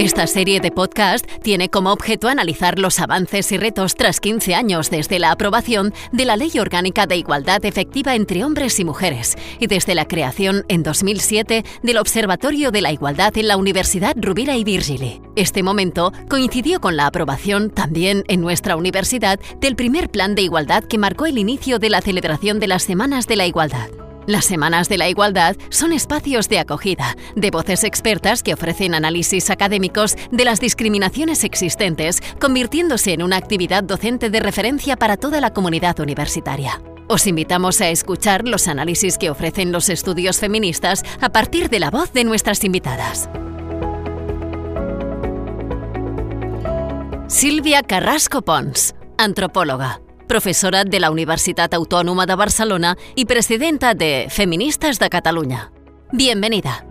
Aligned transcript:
Esta 0.00 0.26
serie 0.26 0.60
de 0.60 0.70
podcast 0.70 1.26
tiene 1.42 1.68
como 1.68 1.92
objeto 1.92 2.28
analizar 2.28 2.78
los 2.78 3.00
avances 3.00 3.52
y 3.52 3.58
retos 3.58 3.96
tras 3.96 4.18
15 4.18 4.54
años 4.54 4.88
desde 4.88 5.18
la 5.18 5.30
aprobación 5.30 5.92
de 6.10 6.24
la 6.24 6.38
Ley 6.38 6.52
Orgánica 6.58 7.06
de 7.06 7.16
Igualdad 7.16 7.62
Efectiva 7.66 8.14
entre 8.14 8.42
Hombres 8.42 8.80
y 8.80 8.86
Mujeres 8.86 9.36
y 9.58 9.66
desde 9.66 9.94
la 9.94 10.08
creación 10.08 10.64
en 10.68 10.82
2007 10.82 11.66
del 11.82 11.98
Observatorio 11.98 12.70
de 12.70 12.80
la 12.80 12.92
Igualdad 12.92 13.36
en 13.36 13.48
la 13.48 13.58
Universidad 13.58 14.16
Rubira 14.18 14.56
y 14.56 14.64
Virgili. 14.64 15.20
Este 15.36 15.62
momento 15.62 16.14
coincidió 16.30 16.80
con 16.80 16.96
la 16.96 17.06
aprobación 17.06 17.68
también 17.68 18.24
en 18.28 18.40
nuestra 18.40 18.76
universidad 18.76 19.38
del 19.60 19.76
primer 19.76 20.08
plan 20.08 20.34
de 20.34 20.40
igualdad 20.40 20.82
que 20.82 20.96
marcó 20.96 21.26
el 21.26 21.36
inicio 21.36 21.78
de 21.78 21.90
la 21.90 22.00
celebración 22.00 22.58
de 22.58 22.68
las 22.68 22.84
Semanas 22.84 23.26
de 23.26 23.36
la 23.36 23.46
Igualdad. 23.46 23.90
Las 24.30 24.44
Semanas 24.44 24.88
de 24.88 24.96
la 24.96 25.08
Igualdad 25.08 25.56
son 25.70 25.92
espacios 25.92 26.48
de 26.48 26.60
acogida, 26.60 27.16
de 27.34 27.50
voces 27.50 27.82
expertas 27.82 28.44
que 28.44 28.54
ofrecen 28.54 28.94
análisis 28.94 29.50
académicos 29.50 30.14
de 30.30 30.44
las 30.44 30.60
discriminaciones 30.60 31.42
existentes, 31.42 32.22
convirtiéndose 32.40 33.12
en 33.12 33.24
una 33.24 33.36
actividad 33.36 33.82
docente 33.82 34.30
de 34.30 34.38
referencia 34.38 34.96
para 34.96 35.16
toda 35.16 35.40
la 35.40 35.52
comunidad 35.52 35.98
universitaria. 35.98 36.80
Os 37.08 37.26
invitamos 37.26 37.80
a 37.80 37.88
escuchar 37.88 38.46
los 38.46 38.68
análisis 38.68 39.18
que 39.18 39.30
ofrecen 39.30 39.72
los 39.72 39.88
estudios 39.88 40.38
feministas 40.38 41.02
a 41.20 41.30
partir 41.30 41.68
de 41.68 41.80
la 41.80 41.90
voz 41.90 42.12
de 42.12 42.22
nuestras 42.22 42.62
invitadas. 42.62 43.28
Silvia 47.26 47.82
Carrasco 47.82 48.42
Pons, 48.42 48.94
antropóloga 49.18 50.00
profesora 50.30 50.84
de 50.84 51.00
la 51.00 51.10
Universitat 51.10 51.74
Autònoma 51.74 52.24
de 52.24 52.36
Barcelona 52.36 52.96
y 53.16 53.24
presidenta 53.24 53.94
de 53.94 54.28
Feministas 54.30 55.00
de 55.00 55.10
Cataluña. 55.10 55.72
Bienvenida. 56.12 56.86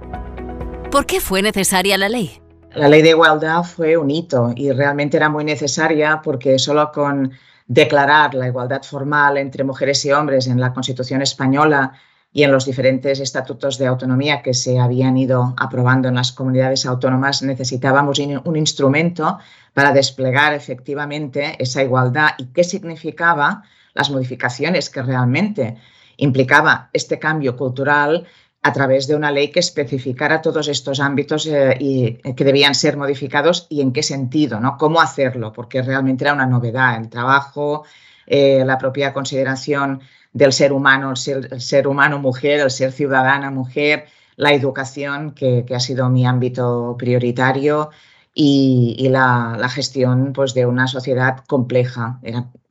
¿Por 0.91 1.05
qué 1.05 1.21
fue 1.21 1.41
necesaria 1.41 1.97
la 1.97 2.09
ley? 2.09 2.41
La 2.75 2.89
ley 2.89 3.01
de 3.01 3.11
igualdad 3.11 3.63
fue 3.63 3.95
un 3.95 4.11
hito 4.11 4.51
y 4.57 4.73
realmente 4.73 5.15
era 5.15 5.29
muy 5.29 5.45
necesaria 5.45 6.19
porque 6.21 6.59
solo 6.59 6.91
con 6.91 7.31
declarar 7.65 8.33
la 8.33 8.47
igualdad 8.47 8.83
formal 8.83 9.37
entre 9.37 9.63
mujeres 9.63 10.03
y 10.03 10.11
hombres 10.11 10.47
en 10.47 10.59
la 10.59 10.73
Constitución 10.73 11.21
española 11.21 11.93
y 12.31 12.43
en 12.43 12.51
los 12.51 12.65
diferentes 12.65 13.19
estatutos 13.19 13.77
de 13.77 13.87
autonomía 13.87 14.41
que 14.41 14.53
se 14.53 14.79
habían 14.79 15.17
ido 15.17 15.55
aprobando 15.57 16.07
en 16.07 16.15
las 16.15 16.31
comunidades 16.31 16.85
autónomas, 16.85 17.41
necesitábamos 17.41 18.19
un 18.19 18.55
instrumento 18.55 19.39
para 19.73 19.91
desplegar 19.91 20.53
efectivamente 20.53 21.55
esa 21.57 21.81
igualdad 21.81 22.29
y 22.37 22.45
qué 22.47 22.63
significaba 22.63 23.63
las 23.93 24.11
modificaciones 24.11 24.89
que 24.89 25.01
realmente 25.01 25.77
implicaba 26.17 26.89
este 26.93 27.17
cambio 27.17 27.55
cultural 27.57 28.27
a 28.61 28.73
través 28.73 29.07
de 29.07 29.15
una 29.15 29.31
ley 29.31 29.49
que 29.49 29.61
especificara 29.61 30.41
todos 30.41 30.67
estos 30.67 30.99
ámbitos 30.99 31.47
eh, 31.47 31.77
y 31.79 32.33
que 32.33 32.43
debían 32.43 32.75
ser 32.75 32.97
modificados 32.97 33.67
y 33.69 33.81
en 33.81 33.93
qué 33.93 34.03
sentido, 34.03 34.59
¿no? 34.59 34.77
Cómo 34.77 34.99
hacerlo, 34.99 35.53
porque 35.53 35.81
realmente 35.81 36.25
era 36.25 36.33
una 36.33 36.45
novedad. 36.45 36.97
El 36.97 37.09
trabajo, 37.09 37.85
eh, 38.27 38.63
la 38.65 38.77
propia 38.77 39.13
consideración 39.13 40.01
del 40.31 40.53
ser 40.53 40.73
humano, 40.73 41.11
el 41.11 41.61
ser, 41.61 41.87
humano 41.87 42.19
mujer, 42.19 42.59
el 42.59 42.71
ser 42.71 42.91
ciudadana 42.91 43.51
mujer, 43.51 44.05
la 44.35 44.53
educación, 44.53 45.31
que, 45.31 45.65
ha 45.73 45.79
sido 45.79 46.09
mi 46.09 46.25
ámbito 46.25 46.95
prioritario, 46.97 47.89
y, 48.33 49.09
la, 49.09 49.69
gestión 49.69 50.31
pues, 50.33 50.53
de 50.53 50.65
una 50.65 50.87
sociedad 50.87 51.43
compleja. 51.47 52.19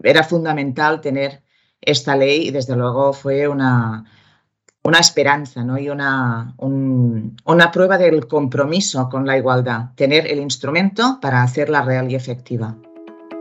Era, 0.03 0.25
fundamental 0.25 1.01
tener 1.01 1.43
esta 1.81 2.17
ley 2.17 2.49
y 2.49 2.51
desde 2.51 2.75
luego 2.75 3.13
fue 3.13 3.49
una, 3.49 4.05
una 4.83 4.99
esperanza 4.99 5.63
¿no? 5.65 5.79
y 5.79 5.91
una, 5.91 6.55
una 6.59 7.71
prueba 7.71 7.99
del 7.99 8.27
compromiso 8.27 9.09
con 9.11 9.27
la 9.27 9.37
igualdad, 9.37 9.91
tener 9.95 10.27
el 10.27 10.39
instrumento 10.39 11.19
para 11.21 11.43
hacerla 11.43 11.83
real 11.83 12.11
y 12.11 12.15
efectiva. 12.15 12.77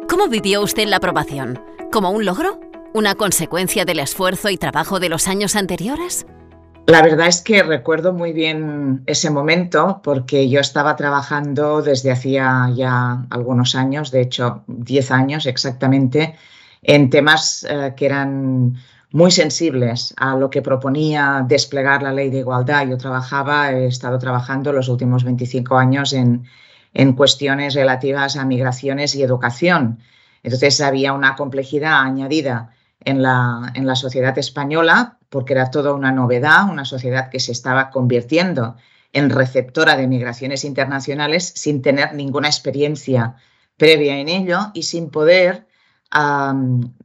¿Cómo 0.09 0.27
vivió 0.27 0.61
usted 0.61 0.87
la 0.87 0.97
aprobación? 0.97 1.59
¿Como 1.91 2.11
un 2.11 2.25
logro? 2.25 2.66
¿Una 2.93 3.15
consecuencia 3.15 3.85
del 3.85 3.99
esfuerzo 3.99 4.49
y 4.49 4.57
trabajo 4.57 4.99
de 4.99 5.09
los 5.09 5.27
años 5.27 5.55
anteriores? 5.55 6.25
La 6.87 7.01
verdad 7.01 7.27
es 7.27 7.41
que 7.41 7.61
recuerdo 7.61 8.13
muy 8.13 8.31
bien 8.31 9.03
ese 9.07 9.29
momento 9.29 9.99
porque 10.01 10.47
yo 10.49 10.61
estaba 10.61 10.95
trabajando 10.95 11.81
desde 11.81 12.11
hacía 12.11 12.71
ya 12.73 13.25
algunos 13.29 13.75
años, 13.75 14.09
de 14.09 14.21
hecho 14.21 14.63
10 14.67 15.11
años 15.11 15.45
exactamente, 15.47 16.35
en 16.81 17.09
temas 17.09 17.67
eh, 17.69 17.93
que 17.97 18.05
eran 18.05 18.77
muy 19.11 19.31
sensibles 19.31 20.13
a 20.15 20.37
lo 20.37 20.49
que 20.49 20.61
proponía 20.61 21.45
desplegar 21.45 22.03
la 22.03 22.13
ley 22.13 22.29
de 22.29 22.39
igualdad. 22.39 22.87
Yo 22.87 22.97
trabajaba, 22.97 23.73
he 23.73 23.87
estado 23.87 24.17
trabajando 24.17 24.71
los 24.71 24.87
últimos 24.87 25.25
25 25.25 25.77
años 25.77 26.13
en, 26.13 26.45
en 26.93 27.13
cuestiones 27.13 27.73
relativas 27.73 28.37
a 28.37 28.45
migraciones 28.45 29.13
y 29.13 29.23
educación. 29.23 29.99
Entonces 30.41 30.79
había 30.79 31.11
una 31.11 31.35
complejidad 31.35 32.01
añadida 32.01 32.71
en 33.07 33.21
la, 33.21 33.71
en 33.73 33.87
la 33.87 33.95
sociedad 33.95 34.37
española 34.37 35.17
porque 35.29 35.53
era 35.53 35.71
toda 35.71 35.93
una 35.93 36.11
novedad, 36.11 36.69
una 36.69 36.83
sociedad 36.83 37.29
que 37.29 37.39
se 37.39 37.53
estaba 37.53 37.89
convirtiendo 37.89 38.75
en 39.13 39.29
receptora 39.29 39.95
de 39.95 40.07
migraciones 40.07 40.65
internacionales 40.65 41.53
sin 41.55 41.81
tener 41.81 42.13
ninguna 42.13 42.49
experiencia 42.49 43.37
previa 43.77 44.17
en 44.17 44.27
ello 44.27 44.59
y 44.73 44.83
sin 44.83 45.09
poder 45.09 45.67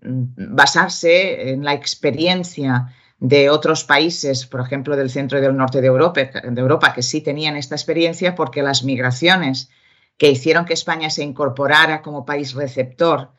basarse 0.01 1.51
en 1.51 1.65
la 1.65 1.75
experiencia 1.75 2.93
de 3.21 3.51
otros 3.51 3.85
países, 3.85 4.47
por 4.47 4.61
ejemplo, 4.61 4.97
del 4.97 5.11
centro 5.11 5.39
y 5.39 5.41
del 5.41 5.57
norte 5.57 5.81
de 5.81 5.87
Europa, 5.87 6.21
de 6.43 6.61
Europa, 6.61 6.93
que 6.93 7.03
sí 7.03 7.21
tenían 7.21 7.57
esta 7.57 7.77
experiencia 7.77 8.35
porque 8.35 8.63
las 8.63 8.83
migraciones 8.83 9.71
que 10.17 10.31
hicieron 10.31 10.65
que 10.65 10.75
España 10.75 11.11
se 11.11 11.23
incorporara 11.23 12.03
como 12.03 12.25
país 12.25 12.55
receptor 12.55 13.31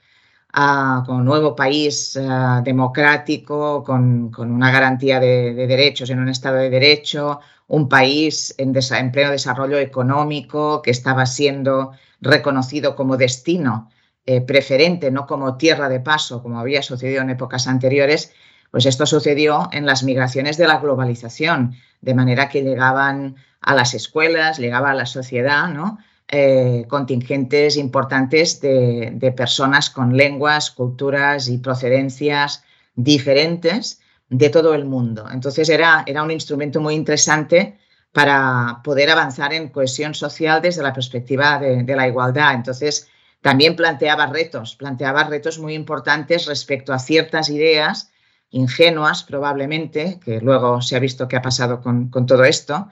como 0.54 1.24
nuevo 1.24 1.56
país 1.56 2.16
eh, 2.16 2.22
democrático, 2.64 3.84
con, 3.84 4.32
una 4.38 4.72
garantía 4.72 5.20
de, 5.20 5.54
derechos 5.54 6.10
en 6.12 6.20
un 6.20 6.30
Estado 6.30 6.58
de 6.58 6.70
Derecho, 6.70 7.40
un 7.68 7.90
país 7.90 8.54
en, 8.60 8.72
pleno 9.12 9.32
desarrollo 9.32 9.80
económico 9.80 10.82
que 10.84 10.92
estaba 10.92 11.26
siendo 11.26 11.94
reconocido 12.22 12.96
como 12.96 13.18
destino 13.18 13.90
eh, 14.26 14.42
preferente, 14.42 15.10
no 15.10 15.26
como 15.26 15.58
tierra 15.58 15.90
de 15.90 16.00
paso, 16.00 16.44
como 16.44 16.60
había 16.60 16.84
sucedido 16.84 17.24
en 17.24 17.32
épocas 17.32 17.68
anteriores, 17.68 18.32
pues 18.70 18.86
esto 18.86 19.06
sucedió 19.06 19.70
en 19.72 19.86
las 19.86 20.04
migraciones 20.04 20.58
de 20.58 20.68
la 20.68 20.80
globalización, 20.80 21.76
de 22.02 22.14
manera 22.14 22.50
que 22.50 22.62
llegaban 22.62 23.38
a 23.60 23.74
las 23.74 23.94
escuelas, 23.96 24.60
llegaba 24.60 24.92
a 24.92 24.96
la 24.96 25.06
sociedad, 25.06 25.68
¿no? 25.70 25.98
Eh, 26.36 26.88
contingentes 26.88 27.78
importantes 27.78 28.60
de, 28.60 29.34
personas 29.38 29.92
con 29.92 30.18
lenguas, 30.18 30.72
culturas 30.72 31.48
y 31.48 31.60
procedencias 31.60 32.64
diferentes 32.96 34.02
de 34.30 34.50
todo 34.50 34.74
el 34.74 34.86
mundo. 34.86 35.28
Entonces 35.32 35.70
era, 35.70 36.04
era 36.08 36.24
un 36.24 36.32
instrumento 36.32 36.82
muy 36.82 36.96
interesante 36.96 37.78
para 38.12 38.82
poder 38.84 39.12
avanzar 39.12 39.54
en 39.54 39.68
cohesión 39.68 40.16
social 40.16 40.60
desde 40.60 40.82
la 40.82 40.92
perspectiva 40.92 41.60
de, 41.60 41.96
la 41.96 42.08
igualdad. 42.08 42.56
Entonces, 42.56 43.08
también 43.42 43.76
planteaba 43.76 44.26
retos, 44.26 44.76
planteaba 44.76 45.26
retos 45.26 45.60
muy 45.60 45.76
importantes 45.76 46.48
respecto 46.48 46.94
a 46.94 46.98
ciertas 46.98 47.50
ideas 47.50 48.10
ingenuas 48.50 49.22
probablemente, 49.22 50.20
que 50.20 50.42
luego 50.42 50.82
se 50.82 50.96
ha 50.96 51.00
visto 51.00 51.28
qué 51.28 51.36
ha 51.36 51.44
pasado 51.44 51.80
con 51.80 52.26
todo 52.26 52.44
esto, 52.44 52.88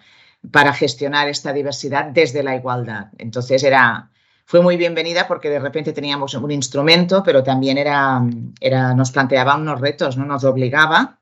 para 0.50 0.74
gestionar 0.74 1.28
esta 1.28 1.53
diversidad 1.53 2.06
desde 2.06 2.44
la 2.44 2.56
igualdad. 2.56 3.07
Entonces 3.18 3.63
era, 3.63 4.09
fue 4.46 4.62
muy 4.62 4.78
bienvenida 4.78 5.28
porque 5.28 5.50
de 5.50 5.59
repente 5.59 5.94
teníamos 5.94 6.34
un 6.34 6.52
instrumento, 6.52 7.22
pero 7.24 7.44
también 7.44 7.78
era, 7.78 8.22
era, 8.59 8.94
nos 8.96 9.12
planteaba 9.12 9.56
unos 9.56 9.79
retos, 9.79 10.18
¿no? 10.18 10.25
nos 10.25 10.44
obligaba 10.44 11.19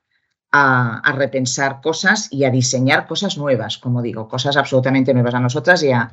a, 0.52 1.14
repensar 1.16 1.82
cosas 1.82 2.28
y 2.32 2.44
a 2.44 2.50
diseñar 2.50 3.08
cosas 3.08 3.38
nuevas, 3.38 3.78
como 3.78 4.02
digo, 4.02 4.28
cosas 4.28 4.58
absolutamente 4.58 5.14
nuevas 5.14 5.36
a 5.36 5.40
nosotras 5.40 5.84
y 5.84 5.92
a, 5.92 6.12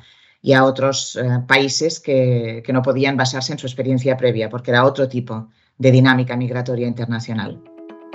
a 0.54 0.64
otros 0.64 1.16
eh, 1.16 1.40
países 1.46 2.00
que, 2.00 2.62
que 2.64 2.72
no 2.72 2.82
podían 2.82 3.16
basarse 3.16 3.52
en 3.52 3.58
su 3.58 3.66
experiencia 3.66 4.16
previa, 4.16 4.50
porque 4.50 4.72
era 4.72 4.84
otro 4.84 5.08
tipo 5.08 5.48
de 5.78 5.90
dinámica 5.90 6.36
migratoria 6.36 6.86
internacional. 6.86 7.62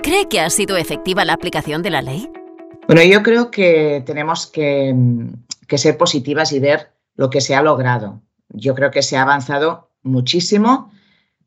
¿Cree 0.02 0.28
que 0.28 0.40
ha 0.40 0.50
sido 0.50 0.76
efectiva 0.76 1.24
la 1.24 1.34
aplicación 1.34 1.82
de 1.82 1.90
la 1.90 2.02
ley? 2.02 2.28
Bueno, 2.92 3.10
yo 3.10 3.22
creo 3.22 3.50
que 3.50 4.02
tenemos 4.04 4.46
que, 4.46 4.94
ser 5.78 5.96
positivas 5.96 6.52
y 6.52 6.60
ver 6.60 6.92
lo 7.14 7.30
que 7.30 7.40
se 7.40 7.54
ha 7.54 7.62
logrado. 7.62 8.20
Yo 8.50 8.74
creo 8.74 8.90
que 8.90 9.00
se 9.00 9.16
ha 9.16 9.22
avanzado 9.22 9.88
muchísimo 10.02 10.92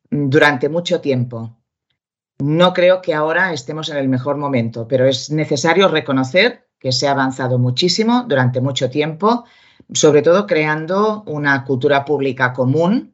durante 0.09 0.69
mucho 0.69 1.01
tiempo. 1.01 1.56
No 2.39 2.74
creo 2.74 3.00
que 3.00 3.13
ahora 3.13 3.53
estemos 3.53 3.89
en 3.89 3.97
el 3.97 4.07
mejor 4.09 4.38
momento, 4.38 4.88
pero 4.88 5.06
es 5.06 5.30
necesario 5.30 5.88
reconocer 5.88 6.68
que 6.80 6.92
se 6.92 7.07
ha 7.07 7.12
avanzado 7.12 7.59
muchísimo 7.59 8.25
durante 8.27 8.59
mucho 8.59 8.89
tiempo, 8.89 9.45
sobre 9.94 10.24
todo 10.24 10.48
creando 10.48 11.21
una 11.27 11.63
cultura 11.63 12.06
pública 12.06 12.53
común 12.53 13.13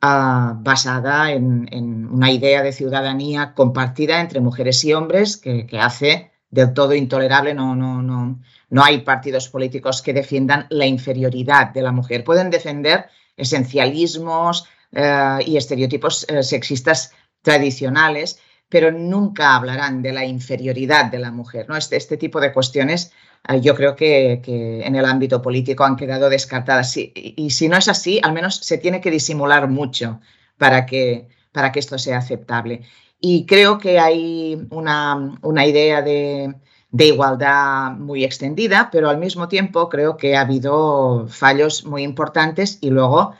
ah, 0.00 0.56
basada 0.58 1.30
en, 1.30 2.08
una 2.10 2.32
idea 2.32 2.60
de 2.60 2.72
ciudadanía 2.72 3.54
compartida 3.54 4.20
entre 4.20 4.40
mujeres 4.40 4.84
y 4.84 4.94
hombres 4.94 5.36
que 5.36 5.68
hace 5.78 6.31
del 6.52 6.72
todo 6.72 6.94
intolerable. 6.94 7.54
No, 7.54 7.74
no, 7.74 8.00
no, 8.00 8.40
no 8.70 8.84
hay 8.84 9.00
partidos 9.00 9.48
políticos 9.48 10.02
que 10.02 10.12
defiendan 10.12 10.66
la 10.70 10.86
inferioridad 10.86 11.72
de 11.72 11.82
la 11.82 11.90
mujer. 11.90 12.22
Pueden 12.22 12.50
defender 12.50 13.06
esencialismos 13.36 14.68
eh, 14.92 15.38
y 15.44 15.56
estereotipos 15.56 16.24
eh, 16.28 16.44
sexistas 16.44 17.12
tradicionales, 17.40 18.38
pero 18.68 18.92
nunca 18.92 19.56
hablarán 19.56 20.02
de 20.02 20.12
la 20.12 20.24
inferioridad 20.24 21.06
de 21.06 21.18
la 21.18 21.32
mujer. 21.32 21.66
¿no? 21.68 21.76
Este, 21.76 21.96
este 21.96 22.16
tipo 22.16 22.40
de 22.40 22.52
cuestiones 22.52 23.12
eh, 23.48 23.60
yo 23.60 23.74
creo 23.74 23.96
que, 23.96 24.40
en 24.84 24.94
el 24.94 25.04
ámbito 25.06 25.42
político 25.42 25.84
han 25.84 25.96
quedado 25.96 26.28
descartadas. 26.28 26.96
y, 26.96 27.50
si 27.50 27.68
no 27.68 27.76
es 27.76 27.88
así, 27.88 28.20
al 28.22 28.32
menos 28.32 28.56
se 28.56 28.78
tiene 28.78 29.00
que 29.00 29.10
disimular 29.10 29.68
mucho 29.68 30.20
para 30.58 30.86
que, 30.86 31.28
para 31.50 31.72
que 31.72 31.80
esto 31.80 31.98
sea 31.98 32.18
aceptable. 32.18 32.82
Y 33.24 33.46
creo 33.46 33.78
que 33.78 34.00
hay 34.00 34.66
una, 34.70 35.38
una 35.42 35.64
idea 35.64 36.02
de, 36.02 36.56
de 36.90 37.06
igualdad 37.06 37.92
muy 37.92 38.24
extendida, 38.24 38.90
pero 38.90 39.08
al 39.08 39.18
mismo 39.18 39.46
tiempo 39.46 39.88
creo 39.88 40.16
que 40.16 40.36
ha 40.36 40.40
habido 40.40 41.28
fallos 41.28 41.86
muy 41.86 42.02
importantes 42.02 42.78
y 42.80 42.90
luego 42.90 43.34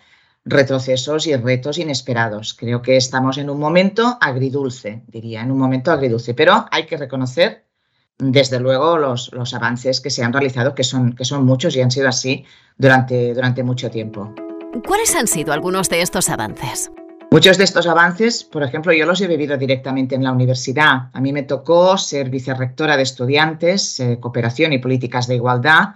retrocesos 0.44 1.26
y 1.26 1.34
retos 1.34 1.78
inesperados. 1.78 2.54
Creo 2.54 2.80
que 2.80 2.96
estamos 2.96 3.38
en 3.38 3.50
un 3.50 3.58
momento 3.58 4.18
agridulce, 4.20 5.02
diría, 5.08 5.42
en 5.42 5.50
un 5.50 5.58
momento 5.58 5.90
agridulce, 5.90 6.32
pero 6.32 6.66
hay 6.70 6.86
que 6.86 6.96
reconocer 6.96 7.64
desde 8.18 8.60
luego 8.60 8.98
los, 8.98 9.32
los 9.32 9.52
avances 9.52 10.00
que 10.00 10.10
se 10.10 10.22
han 10.22 10.32
realizado, 10.32 10.76
que 10.76 10.84
son, 10.84 11.14
que 11.14 11.24
son 11.24 11.44
muchos 11.44 11.74
y 11.74 11.80
han 11.80 11.90
sido 11.90 12.08
así 12.08 12.44
durante, 12.78 13.34
durante 13.34 13.64
mucho 13.64 13.90
tiempo. 13.90 14.32
¿Cuáles 14.86 15.14
han 15.16 15.26
sido 15.26 15.52
algunos 15.52 15.88
de 15.88 16.02
estos 16.02 16.28
avances? 16.28 16.92
Muchos 17.32 17.56
de 17.56 17.64
estos 17.64 17.86
avances, 17.86 18.44
por 18.44 18.62
ejemplo, 18.62 18.92
yo 18.92 19.06
los 19.06 19.22
he 19.22 19.26
vivido 19.26 19.56
directamente 19.56 20.14
en 20.14 20.22
la 20.22 20.32
universidad. 20.32 21.08
A 21.14 21.20
mí 21.22 21.32
me 21.32 21.44
tocó 21.44 21.96
ser 21.96 22.28
vicerrectora 22.28 22.98
de 22.98 23.04
estudiantes, 23.04 23.98
eh, 24.00 24.18
cooperación 24.20 24.74
y 24.74 24.78
políticas 24.78 25.28
de 25.28 25.36
igualdad 25.36 25.94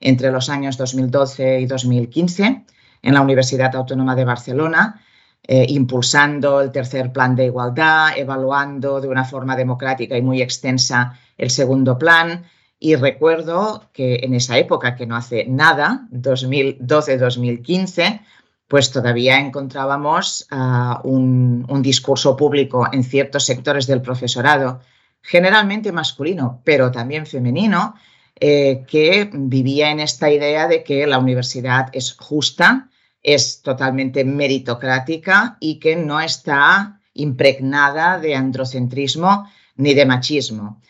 entre 0.00 0.32
los 0.32 0.48
años 0.48 0.78
2012 0.78 1.60
y 1.60 1.66
2015 1.66 2.64
en 3.02 3.12
la 3.12 3.20
Universidad 3.20 3.76
Autónoma 3.76 4.16
de 4.16 4.24
Barcelona, 4.24 5.02
eh, 5.46 5.66
impulsando 5.68 6.62
el 6.62 6.72
tercer 6.72 7.12
plan 7.12 7.36
de 7.36 7.44
igualdad, 7.44 8.16
evaluando 8.16 9.02
de 9.02 9.08
una 9.08 9.26
forma 9.26 9.56
democrática 9.56 10.16
y 10.16 10.22
muy 10.22 10.40
extensa 10.40 11.18
el 11.36 11.50
segundo 11.50 11.98
plan. 11.98 12.44
Y 12.80 12.94
recuerdo 12.94 13.90
que 13.92 14.20
en 14.22 14.32
esa 14.32 14.56
época, 14.56 14.96
que 14.96 15.04
no 15.04 15.16
hace 15.16 15.44
nada, 15.48 16.08
2012-2015, 16.12 18.22
pues 18.68 18.92
todavía 18.92 19.40
encontrábamos 19.40 20.46
ah, 20.50 21.00
un, 21.02 21.66
discurso 21.82 22.36
público 22.36 22.86
en 22.92 23.02
ciertos 23.02 23.46
sectores 23.46 23.86
del 23.86 24.02
profesorado, 24.02 24.80
generalmente 25.22 25.90
masculino, 25.90 26.60
pero 26.64 26.90
también 26.90 27.26
femenino, 27.26 27.94
eh, 28.38 28.84
que 28.86 29.30
vivía 29.32 29.90
en 29.90 30.00
esta 30.00 30.30
idea 30.30 30.68
de 30.68 30.84
que 30.84 31.06
la 31.06 31.18
universidad 31.18 31.88
es 31.92 32.14
justa, 32.14 32.90
es 33.22 33.62
totalmente 33.62 34.24
meritocrática 34.24 35.56
y 35.60 35.80
que 35.80 35.96
no 35.96 36.20
está 36.20 37.00
impregnada 37.14 38.18
de 38.18 38.36
androcentrismo 38.36 39.48
ni 39.76 39.94
de 39.94 40.06
machismo. 40.06 40.80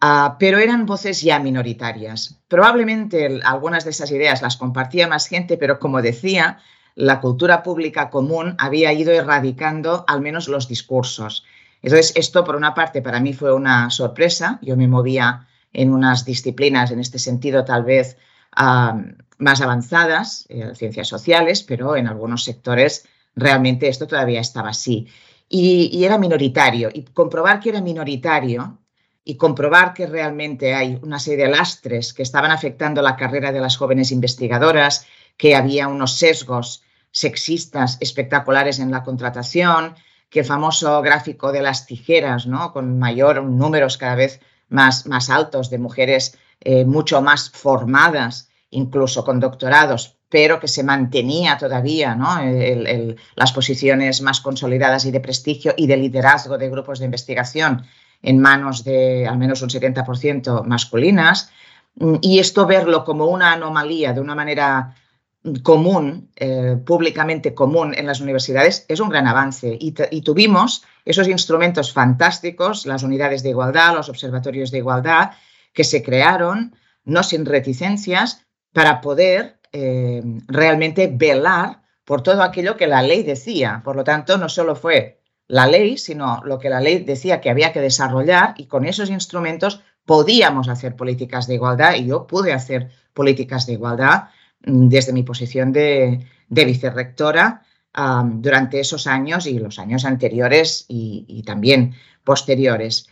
Ah, 0.00 0.36
pero 0.38 0.58
eran 0.58 0.86
voces 0.86 1.22
ya 1.22 1.38
minoritarias. 1.38 2.40
Probablemente 2.48 3.40
algunas 3.44 3.84
de 3.84 3.90
esas 3.90 4.10
ideas 4.10 4.42
las 4.42 4.56
compartía 4.56 5.08
más 5.08 5.28
gente, 5.28 5.56
pero 5.56 5.78
como 5.78 6.02
decía, 6.02 6.58
la 6.98 7.20
cultura 7.20 7.62
pública 7.62 8.10
común 8.10 8.56
había 8.58 8.92
ido 8.92 9.12
erradicando 9.12 10.04
al 10.08 10.20
menos 10.20 10.48
los 10.48 10.66
discursos. 10.66 11.44
Entonces, 11.80 12.12
esto 12.16 12.42
por 12.42 12.56
una 12.56 12.74
parte 12.74 13.02
para 13.02 13.20
mí 13.20 13.34
fue 13.34 13.54
una 13.54 13.88
sorpresa. 13.90 14.58
Yo 14.62 14.76
me 14.76 14.88
movía 14.88 15.46
en 15.72 15.94
unas 15.94 16.24
disciplinas 16.24 16.90
en 16.90 16.98
este 16.98 17.20
sentido 17.20 17.64
tal 17.64 17.84
vez 17.84 18.16
más 18.56 19.60
avanzadas, 19.60 20.46
eh, 20.48 20.72
ciencias 20.74 21.06
sociales, 21.06 21.62
pero 21.62 21.94
en 21.94 22.08
algunos 22.08 22.42
sectores 22.42 23.06
realmente 23.36 23.86
esto 23.86 24.08
todavía 24.08 24.40
estaba 24.40 24.70
así. 24.70 25.06
Y, 25.48 26.02
era 26.02 26.18
minoritario. 26.18 26.90
Y 26.92 27.04
comprobar 27.04 27.60
que 27.60 27.68
era 27.68 27.80
minoritario 27.80 28.76
y 29.22 29.36
comprobar 29.36 29.94
que 29.94 30.08
realmente 30.08 30.74
hay 30.74 30.98
una 31.00 31.20
serie 31.20 31.44
de 31.44 31.52
lastres 31.52 32.12
que 32.12 32.24
estaban 32.24 32.50
afectando 32.50 33.02
la 33.02 33.14
carrera 33.14 33.52
de 33.52 33.60
las 33.60 33.76
jóvenes 33.76 34.10
investigadoras, 34.10 35.06
que 35.36 35.54
había 35.54 35.86
unos 35.86 36.18
sesgos 36.18 36.82
sexistas 37.18 37.98
espectaculares 38.00 38.78
en 38.78 38.90
la 38.90 39.02
contratación, 39.02 39.94
que 40.30 40.40
el 40.40 40.46
famoso 40.46 41.02
gráfico 41.02 41.50
de 41.52 41.62
las 41.62 41.86
tijeras, 41.86 42.46
¿no? 42.46 42.72
con 42.72 42.98
mayor 42.98 43.42
números 43.42 43.98
cada 43.98 44.14
vez 44.14 44.40
más, 44.68 45.06
más 45.06 45.28
altos 45.30 45.68
de 45.70 45.78
mujeres 45.78 46.38
eh, 46.60 46.84
mucho 46.84 47.20
más 47.20 47.50
formadas, 47.50 48.50
incluso 48.70 49.24
con 49.24 49.40
doctorados, 49.40 50.16
pero 50.28 50.60
que 50.60 50.68
se 50.68 50.84
mantenía 50.84 51.56
todavía 51.56 52.14
¿no? 52.14 52.28
las 53.34 53.52
posiciones 53.52 54.20
más 54.20 54.40
consolidadas 54.40 55.04
y 55.06 55.10
de 55.10 55.20
prestigio 55.20 55.74
y 55.76 55.86
de 55.86 55.96
liderazgo 55.96 56.58
de 56.58 56.68
grupos 56.68 56.98
de 56.98 57.06
investigación 57.06 57.84
en 58.22 58.38
manos 58.38 58.84
de 58.84 59.26
al 59.26 59.38
menos 59.38 59.62
un 59.62 59.70
70% 59.70 60.64
masculinas. 60.64 61.50
Y 62.20 62.38
esto 62.38 62.66
verlo 62.66 63.04
como 63.04 63.26
una 63.26 63.52
anomalía 63.52 64.12
de 64.12 64.20
una 64.20 64.34
manera 64.34 64.94
común, 65.62 66.30
eh, 66.36 66.76
públicamente 66.84 67.54
común 67.54 67.94
en 67.96 68.06
las 68.06 68.20
universidades, 68.20 68.84
es 68.88 69.00
un 69.00 69.08
gran 69.08 69.26
avance. 69.26 69.76
y, 69.80 69.92
tuvimos 70.22 70.82
esos 71.04 71.28
instrumentos 71.28 71.92
fantásticos, 71.92 72.86
las 72.86 73.02
unidades 73.02 73.42
de 73.42 73.50
igualdad, 73.50 73.94
los 73.94 74.08
observatorios 74.08 74.70
de 74.70 74.78
igualdad, 74.78 75.30
que 75.72 75.84
se 75.84 76.02
crearon, 76.02 76.74
no 77.04 77.22
sin 77.22 77.46
reticencias, 77.46 78.44
para 78.72 79.00
poder 79.00 79.60
eh, 79.72 80.22
realmente 80.46 81.10
velar 81.12 81.82
por 82.04 82.22
todo 82.22 82.42
aquello 82.42 82.76
que 82.76 82.86
la 82.86 83.02
ley 83.02 83.22
decía. 83.22 83.80
Por 83.84 83.96
lo 83.96 84.04
tanto, 84.04 84.38
no 84.38 84.48
solo 84.48 84.74
fue 84.74 85.20
la 85.46 85.66
ley, 85.66 85.98
sino 85.98 86.42
lo 86.44 86.58
que 86.58 86.68
la 86.68 86.80
ley 86.80 86.98
decía 87.04 87.40
que 87.40 87.50
había 87.50 87.72
que 87.72 87.80
desarrollar 87.80 88.54
y 88.56 88.66
con 88.66 88.84
esos 88.84 89.10
instrumentos 89.10 89.82
podíamos 90.04 90.68
hacer 90.68 90.96
políticas 90.96 91.46
de 91.46 91.54
igualdad 91.54 91.94
y 91.94 92.06
yo 92.06 92.26
pude 92.26 92.52
hacer 92.52 92.90
políticas 93.12 93.66
de 93.66 93.74
igualdad 93.74 94.28
desde 94.60 95.12
mi 95.12 95.22
posición 95.22 95.72
de, 95.72 96.26
vicerrectora 96.48 97.62
durante 98.24 98.80
esos 98.80 99.06
años 99.06 99.46
y 99.46 99.58
los 99.58 99.78
años 99.78 100.04
anteriores 100.04 100.84
y 100.88 101.42
también 101.44 101.94
posteriores 102.24 103.08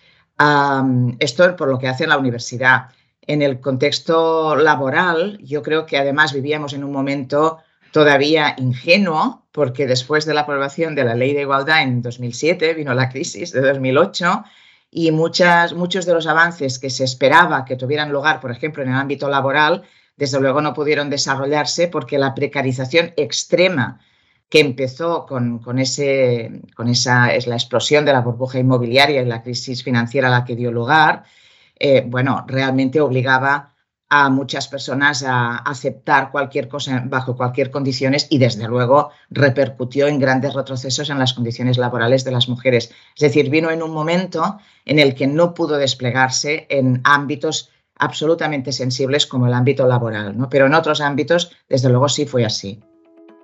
esto 1.19 1.56
por 1.56 1.69
lo 1.69 1.78
que 1.78 1.88
hace 1.88 2.06
la 2.06 2.19
universidad. 2.19 2.90
En 3.22 3.43
el 3.43 3.60
contexto 3.60 4.54
laboral, 4.56 5.38
yo 5.43 5.62
creo 5.62 5.87
que 5.87 5.98
además 5.98 6.32
vivíamos 6.32 6.75
en 6.75 6.84
un 6.84 6.93
momento 6.93 7.58
todavía 7.90 8.55
ingenuo, 8.58 9.46
porque 9.53 9.86
después 9.86 10.26
de 10.26 10.34
la 10.34 10.43
aprobación 10.43 10.94
de 10.94 11.05
la 11.05 11.15
ley 11.15 11.32
de 11.32 11.41
igualdad 11.43 11.82
en 11.82 12.03
2007 12.03 12.74
vino 12.74 12.93
la 12.94 13.08
crisis 13.08 13.53
de 13.53 13.62
2008 13.62 14.44
y 14.91 15.10
muchos 15.10 16.06
de 16.06 16.15
los 16.15 16.26
avances 16.26 16.79
que 16.79 16.91
se 16.91 17.05
esperaba 17.05 17.65
que 17.65 17.76
tuvieran 17.76 18.12
lugar, 18.12 18.41
por 18.41 18.50
ejemplo, 18.50 18.82
en 18.82 18.91
el 18.91 18.96
ámbito 18.96 19.29
laboral, 19.29 19.82
desde 20.17 20.41
luego 20.41 20.61
no 20.61 20.75
pudieron 20.75 21.11
desarrollarse 21.11 21.89
porque 21.89 22.19
la 22.19 22.35
precarización 22.35 23.13
extrema 23.17 24.01
que 24.49 24.61
empezó 24.61 25.27
con, 25.27 25.79
ese, 25.79 26.63
con 26.75 26.89
esa 26.89 27.35
es 27.35 27.46
la 27.46 27.56
explosión 27.56 28.05
de 28.05 28.13
la 28.13 28.20
burbuja 28.20 28.58
inmobiliaria 28.58 29.23
y 29.23 29.27
la 29.27 29.43
crisis 29.43 29.82
financiera 29.82 30.29
a 30.29 30.31
la 30.31 30.44
que 30.44 30.55
dio 30.55 30.70
lugar, 30.70 31.25
eh, 31.79 32.05
bueno, 32.06 32.44
realmente 32.46 33.01
obligaba 33.01 33.75
a 34.08 34.31
muchas 34.31 34.69
personas 34.69 35.25
a 35.25 35.56
aceptar 35.56 36.31
cualquier 36.31 36.69
cosa 36.69 37.03
bajo 37.06 37.37
cualquier 37.37 37.73
condiciones 37.73 38.29
y 38.31 38.39
desde 38.39 38.69
luego 38.69 39.11
repercutió 39.31 40.06
en 40.06 40.20
grandes 40.20 40.55
retrocesos 40.55 41.11
en 41.11 41.19
las 41.19 41.35
condiciones 41.35 41.77
laborales 41.77 42.23
de 42.23 42.31
las 42.31 42.49
mujeres. 42.49 42.93
Es 43.17 43.20
decir, 43.20 43.51
vino 43.51 43.70
en 43.70 43.82
un 43.82 43.91
momento 43.91 44.58
en 44.85 45.01
el 45.01 45.17
que 45.17 45.27
no 45.27 45.55
pudo 45.55 45.77
desplegarse 45.77 46.69
en 46.70 47.01
ámbitos 47.03 47.70
absolutamente 47.98 48.72
sensibles 48.72 49.26
como 49.26 49.46
el 49.46 49.55
ámbito 49.55 49.86
laboral, 49.86 50.36
¿no? 50.36 50.48
pero 50.48 50.67
en 50.67 50.74
otros 50.74 51.00
ámbitos 51.00 51.53
desde 51.69 51.88
luego 51.88 52.08
sí 52.08 52.26
fue 52.26 52.44
así. 52.44 52.81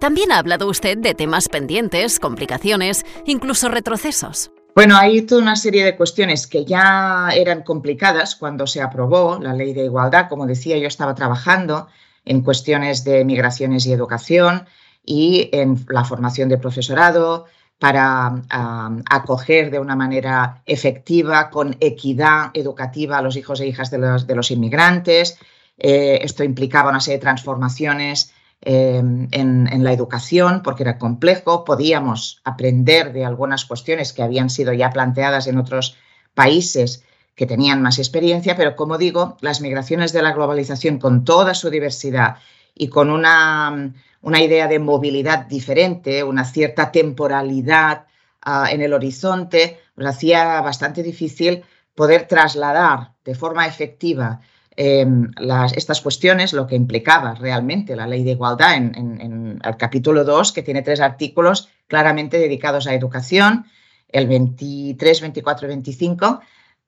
También 0.01 0.33
ha 0.33 0.39
hablado 0.39 0.69
usted 0.69 0.99
de 0.99 1.15
temas 1.15 1.49
pendientes, 1.49 2.19
complicaciones, 2.19 3.07
incluso 3.25 3.69
retrocesos. 3.69 4.51
Bueno, 4.75 4.97
hay 4.97 5.23
toda 5.23 5.43
una 5.43 5.55
serie 5.55 5.85
de 5.85 5.97
cuestiones 5.97 6.47
que 6.47 6.65
ya 6.65 7.29
eran 7.37 7.63
complicadas 7.63 8.35
cuando 8.35 8.67
se 8.67 8.81
aprobó 8.81 9.39
la 9.41 9.53
ley 9.53 9.75
de 9.75 9.85
igualdad. 9.85 10.29
Como 10.29 10.47
decía, 10.47 10.79
yo 10.79 10.89
estaba 10.89 11.15
trabajando 11.15 11.89
en 12.25 12.41
cuestiones 12.41 13.05
de 13.05 13.25
migraciones 13.25 13.87
y 13.87 13.93
educación 13.93 14.67
y 15.05 15.51
en 15.53 15.85
la 15.89 16.05
formación 16.05 16.49
de 16.49 16.59
profesorado 16.59 17.47
para 17.83 18.33
acoger 19.11 19.73
de 19.73 19.81
una 19.81 19.97
manera 19.97 20.63
efectiva, 20.67 21.51
con 21.51 21.77
equidad 21.81 22.51
educativa 22.55 23.19
a 23.19 23.23
los 23.23 23.35
hijos 23.37 23.61
e 23.61 23.67
hijas 23.67 23.91
de 23.91 23.99
los, 24.37 24.51
inmigrantes. 24.53 25.37
Eh, 25.79 26.21
esto 26.23 26.45
implicaba 26.45 26.91
una 26.91 27.01
serie 27.01 27.19
de 27.19 27.23
transformaciones 27.23 28.33
Em, 28.65 29.27
en, 29.33 29.83
la 29.83 29.93
educación 29.93 30.63
porque 30.63 30.85
era 30.85 30.97
complejo, 30.97 31.65
podíamos 31.65 32.41
aprender 32.45 33.13
de 33.13 33.25
algunas 33.25 33.65
cuestiones 33.65 34.13
que 34.13 34.23
habían 34.23 34.51
sido 34.51 34.73
ya 34.73 34.91
planteadas 34.91 35.49
en 35.49 35.59
otros 35.59 35.97
países 36.33 37.03
que 37.35 37.47
tenían 37.47 37.83
más 37.83 37.99
experiencia, 37.99 38.55
pero 38.55 38.77
como 38.77 38.99
digo, 38.99 39.37
las 39.41 39.61
migraciones 39.63 40.13
de 40.13 40.23
la 40.23 40.33
globalización 40.33 40.99
con 41.01 41.25
toda 41.25 41.55
su 41.55 41.71
diversidad 41.71 42.37
y 42.73 42.87
con 42.87 43.11
una, 43.11 43.93
una 44.23 44.41
idea 44.41 44.69
de 44.69 44.79
movilidad 44.79 45.47
diferente, 45.47 46.25
una 46.25 46.45
cierta 46.45 46.91
temporalidad 46.91 48.07
uh, 48.47 48.67
en 48.71 48.81
el 48.81 48.93
horizonte, 48.93 49.81
pues 49.95 50.07
hacía 50.07 50.61
bastante 50.61 51.03
difícil 51.03 51.65
poder 51.95 52.27
trasladar 52.27 53.13
de 53.25 53.35
forma 53.35 53.67
efectiva 53.67 54.41
eh, 54.77 55.07
las, 55.39 55.75
estas 55.75 56.01
cuestiones, 56.01 56.53
lo 56.55 56.67
que 56.67 56.77
implicaba 56.77 57.35
realmente 57.35 57.95
la 57.95 58.07
ley 58.07 58.25
de 58.25 58.31
igualdad 58.31 58.75
en, 58.77 59.61
el 59.63 59.77
capítulo 59.77 60.25
2, 60.25 60.53
que 60.53 60.63
tiene 60.63 60.83
tres 60.83 61.01
artículos 61.01 61.69
claramente 61.87 62.39
dedicados 62.39 62.87
a 62.87 62.95
educación, 62.95 63.67
el 64.09 64.27
23, 64.27 65.21
24 65.21 65.67
y 65.67 65.69
25, 65.69 66.41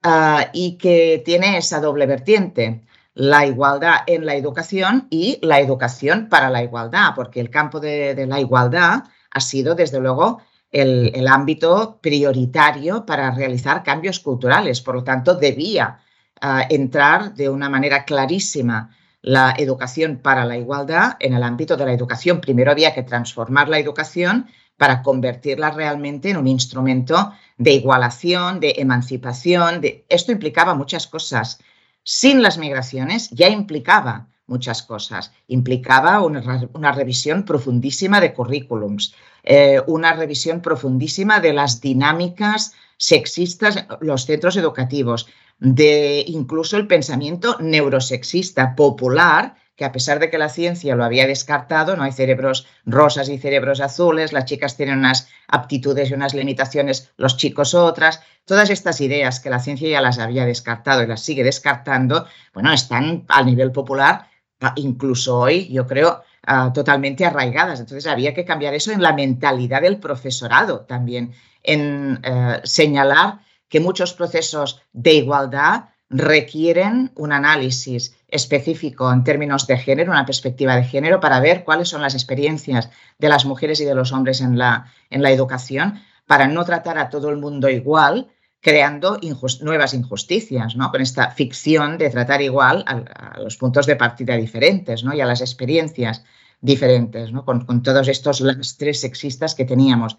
uh, 0.03 0.09
y 0.53 0.77
que 0.77 1.21
tiene 1.23 1.57
esa 1.57 1.79
doble 1.79 2.07
vertiente, 2.07 2.81
la 3.15 3.45
igualdad 3.45 3.99
en 4.07 4.25
la 4.25 4.35
educación 4.35 5.07
y 5.09 5.39
la 5.41 5.59
educación 5.59 6.27
para 6.29 6.49
la 6.49 6.61
igualdad, 6.61 7.13
porque 7.15 7.39
el 7.39 7.49
campo 7.49 7.79
de, 7.79 8.25
la 8.27 8.39
igualdad 8.41 9.03
ha 9.31 9.39
sido, 9.39 9.73
desde 9.73 10.01
luego, 10.01 10.41
el, 10.69 11.25
ámbito 11.27 11.97
prioritario 12.01 13.05
para 13.05 13.31
realizar 13.31 13.83
cambios 13.83 14.19
culturales. 14.19 14.81
Por 14.81 14.95
lo 14.95 15.03
tanto, 15.05 15.35
debía 15.35 15.99
uh, 16.43 16.61
entrar 16.69 17.33
de 17.33 17.47
una 17.49 17.69
manera 17.69 18.03
clarísima 18.03 18.89
la 19.21 19.55
educación 19.57 20.17
para 20.17 20.43
la 20.43 20.57
igualdad 20.57 21.15
en 21.19 21.33
el 21.33 21.43
ámbito 21.43 21.77
de 21.77 21.85
la 21.85 21.93
educación. 21.93 22.41
Primero 22.41 22.71
había 22.71 22.93
que 22.93 23.03
transformar 23.03 23.69
la 23.69 23.79
educación 23.79 24.47
para 24.77 25.01
convertirla 25.01 25.71
realmente 25.71 26.31
en 26.31 26.37
un 26.37 26.47
instrumento 26.47 27.31
de 27.57 27.71
igualación, 27.71 28.59
de 28.59 28.75
emancipación. 28.77 29.81
Esto 30.09 30.33
implicaba 30.33 30.75
muchas 30.75 31.07
cosas. 31.07 31.59
Sin 32.07 32.43
las 32.43 32.59
migraciones 32.59 33.31
ya 33.31 33.49
implicaba 33.49 34.27
muchas 34.45 34.83
cosas. 34.83 35.31
Implicaba 35.47 36.21
una, 36.21 36.91
revisión 36.91 37.45
profundísima 37.45 38.21
de 38.21 38.31
currículums, 38.31 39.15
eh, 39.43 39.81
una 39.87 40.13
revisión 40.13 40.61
profundísima 40.61 41.39
de 41.39 41.53
las 41.53 41.81
dinámicas 41.81 42.73
sexistas 42.97 43.87
los 44.01 44.25
centros 44.27 44.55
educativos, 44.55 45.27
de 45.57 46.23
incluso 46.27 46.77
el 46.77 46.85
pensamiento 46.85 47.57
neurosexista 47.59 48.75
popular 48.75 49.55
que 49.75 49.85
a 49.85 49.91
pesar 49.91 50.19
de 50.19 50.29
que 50.29 50.37
la 50.37 50.49
ciencia 50.49 50.95
lo 50.95 51.03
había 51.03 51.27
descartado, 51.27 51.95
no 51.95 52.03
hay 52.03 52.11
cerebros 52.11 52.65
rosas 52.85 53.27
y 53.29 53.37
cerebros 53.37 53.81
azules, 53.81 54.31
las 54.31 54.45
chicas 54.45 54.77
tienen 54.77 54.99
unas 54.99 55.27
aptitudes 55.47 56.09
y 56.09 56.13
unas 56.13 56.33
limitaciones, 56.33 57.11
los 57.17 57.35
chicos 57.35 57.73
otras, 57.73 58.21
todas 58.45 58.69
estas 58.69 59.01
ideas 59.01 59.39
que 59.39 59.49
la 59.49 59.59
ciencia 59.59 59.89
ya 59.89 60.01
las 60.01 60.19
había 60.19 60.45
descartado 60.45 61.03
y 61.03 61.07
las 61.07 61.21
sigue 61.21 61.43
descartando, 61.43 62.25
bueno, 62.53 62.71
están 62.71 63.25
a 63.27 63.43
nivel 63.43 63.71
popular, 63.71 64.29
incluso 64.75 65.39
hoy, 65.39 65.67
yo 65.67 65.85
creo, 65.85 66.23
uh, 66.47 66.71
totalmente 66.71 67.25
arraigadas. 67.25 67.79
Entonces 67.79 68.07
había 68.07 68.33
que 68.33 68.45
cambiar 68.45 68.73
eso 68.73 68.91
en 68.91 69.01
la 69.01 69.13
mentalidad 69.13 69.81
del 69.81 69.97
profesorado 69.97 70.81
también, 70.81 71.33
en 71.63 72.21
uh, 72.25 72.59
señalar 72.63 73.39
que 73.67 73.79
muchos 73.79 74.13
procesos 74.13 74.81
de 74.93 75.13
igualdad 75.15 75.89
requieren 76.17 77.11
un 77.15 77.31
análisis 77.31 78.15
específico 78.27 79.11
en 79.11 79.23
términos 79.23 79.67
de 79.67 79.77
género, 79.77 80.11
una 80.11 80.25
perspectiva 80.25 80.75
de 80.75 80.83
género, 80.83 81.19
para 81.19 81.39
ver 81.39 81.63
cuáles 81.63 81.89
son 81.89 82.01
las 82.01 82.13
experiencias 82.13 82.89
de 83.17 83.29
las 83.29 83.45
mujeres 83.45 83.79
y 83.81 83.85
de 83.85 83.95
los 83.95 84.11
hombres 84.11 84.41
en 84.41 84.57
la, 84.57 84.91
en 85.09 85.21
la 85.21 85.31
educación, 85.31 86.01
para 86.27 86.47
no 86.47 86.65
tratar 86.65 86.97
a 86.97 87.09
todo 87.09 87.29
el 87.29 87.37
mundo 87.37 87.69
igual, 87.69 88.27
creando 88.61 89.19
nuevas 89.61 89.93
injusticias, 89.93 90.75
¿no? 90.75 90.89
con 90.89 91.01
esta 91.01 91.29
ficción 91.31 91.99
de 91.99 92.09
tratar 92.09 92.41
igual 92.41 92.83
a, 92.87 93.35
a, 93.35 93.39
los 93.39 93.57
puntos 93.57 93.85
de 93.85 93.95
partida 93.95 94.35
diferentes 94.35 95.03
¿no? 95.03 95.13
y 95.13 95.21
a 95.21 95.25
las 95.25 95.41
experiencias 95.41 96.23
diferentes, 96.61 97.31
¿no? 97.31 97.45
con, 97.45 97.65
con 97.65 97.83
todos 97.83 98.07
estos 98.07 98.41
lastres 98.41 99.01
sexistas 99.01 99.53
que 99.53 99.65
teníamos. 99.65 100.17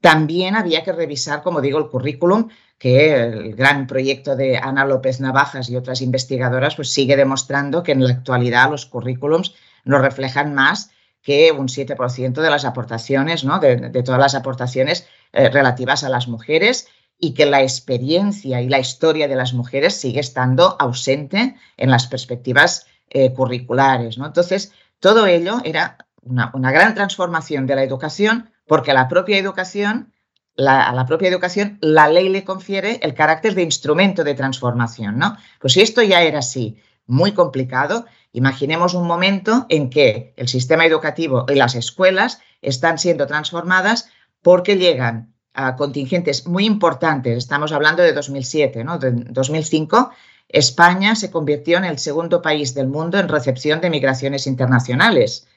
También 0.00 0.56
había 0.56 0.82
que 0.82 0.92
revisar, 0.92 1.42
como 1.42 1.60
digo, 1.60 1.78
el 1.78 1.88
currículum, 1.88 2.48
que 2.78 3.14
el 3.14 3.54
gran 3.54 3.86
proyecto 3.86 4.36
de 4.36 4.56
Ana 4.56 4.86
López 4.86 5.20
Navajas 5.20 5.68
y 5.68 5.76
otras 5.76 6.00
investigadoras 6.00 6.76
pues 6.76 6.90
sigue 6.90 7.16
demostrando 7.16 7.82
que 7.82 7.92
en 7.92 8.02
la 8.02 8.14
actualidad 8.14 8.70
los 8.70 8.86
currículums 8.86 9.54
nos 9.84 10.00
reflejan 10.00 10.54
más 10.54 10.90
que 11.22 11.52
un 11.52 11.68
7% 11.68 12.40
de 12.40 12.50
las 12.50 12.64
aportaciones, 12.64 13.44
¿no? 13.44 13.58
de, 13.58 13.76
de, 13.76 14.02
todas 14.02 14.18
las 14.18 14.34
aportaciones 14.34 15.06
eh, 15.32 15.50
relativas 15.50 16.04
a 16.04 16.08
las 16.08 16.28
mujeres 16.28 16.88
y 17.18 17.34
que 17.34 17.44
la 17.44 17.60
experiencia 17.60 18.62
y 18.62 18.68
la 18.70 18.78
historia 18.78 19.28
de 19.28 19.36
las 19.36 19.52
mujeres 19.52 19.94
sigue 20.00 20.20
estando 20.20 20.76
ausente 20.80 21.56
en 21.76 21.90
las 21.90 22.06
perspectivas 22.06 22.86
eh, 23.10 23.34
curriculares. 23.34 24.16
¿no? 24.16 24.24
Entonces, 24.24 24.72
todo 24.98 25.26
ello 25.26 25.60
era 25.64 25.98
una, 26.22 26.50
una 26.54 26.72
gran 26.72 26.94
transformación 26.94 27.66
de 27.66 27.74
la 27.74 27.82
educación 27.82 28.50
porque 28.70 28.94
la 28.94 29.08
propia 29.08 29.36
educación, 29.36 30.12
la, 30.54 30.84
a 30.84 30.92
la 30.94 31.04
propia 31.04 31.28
educación, 31.28 31.76
la 31.80 32.08
ley 32.08 32.28
le 32.28 32.44
confiere 32.44 33.00
el 33.02 33.14
carácter 33.14 33.56
de 33.56 33.64
instrumento 33.64 34.22
de 34.22 34.34
transformación, 34.34 35.18
¿no? 35.18 35.36
Pues 35.60 35.72
si 35.72 35.80
esto 35.80 36.02
ya 36.02 36.22
era 36.22 36.38
así, 36.38 36.78
muy 37.04 37.32
complicado, 37.32 38.06
imaginemos 38.32 38.94
un 38.94 39.08
momento 39.08 39.66
en 39.70 39.90
que 39.90 40.34
el 40.36 40.46
sistema 40.46 40.86
educativo 40.86 41.46
y 41.48 41.56
las 41.56 41.74
escuelas 41.74 42.42
están 42.62 43.00
siendo 43.00 43.26
transformadas 43.26 44.08
porque 44.40 44.76
llegan 44.76 45.34
a 45.52 45.74
contingentes 45.74 46.46
muy 46.46 46.64
importantes, 46.64 47.38
estamos 47.38 47.72
hablando 47.72 48.04
de 48.04 48.12
2007, 48.12 48.84
¿no? 48.84 49.00
De 49.00 49.10
2005, 49.10 50.12
España 50.48 51.16
se 51.16 51.32
convirtió 51.32 51.76
en 51.76 51.86
el 51.86 51.98
segundo 51.98 52.40
país 52.40 52.72
del 52.76 52.86
mundo 52.86 53.18
en 53.18 53.26
recepción 53.26 53.80
de 53.80 53.90
migraciones 53.90 54.46
internacionales 54.46 55.48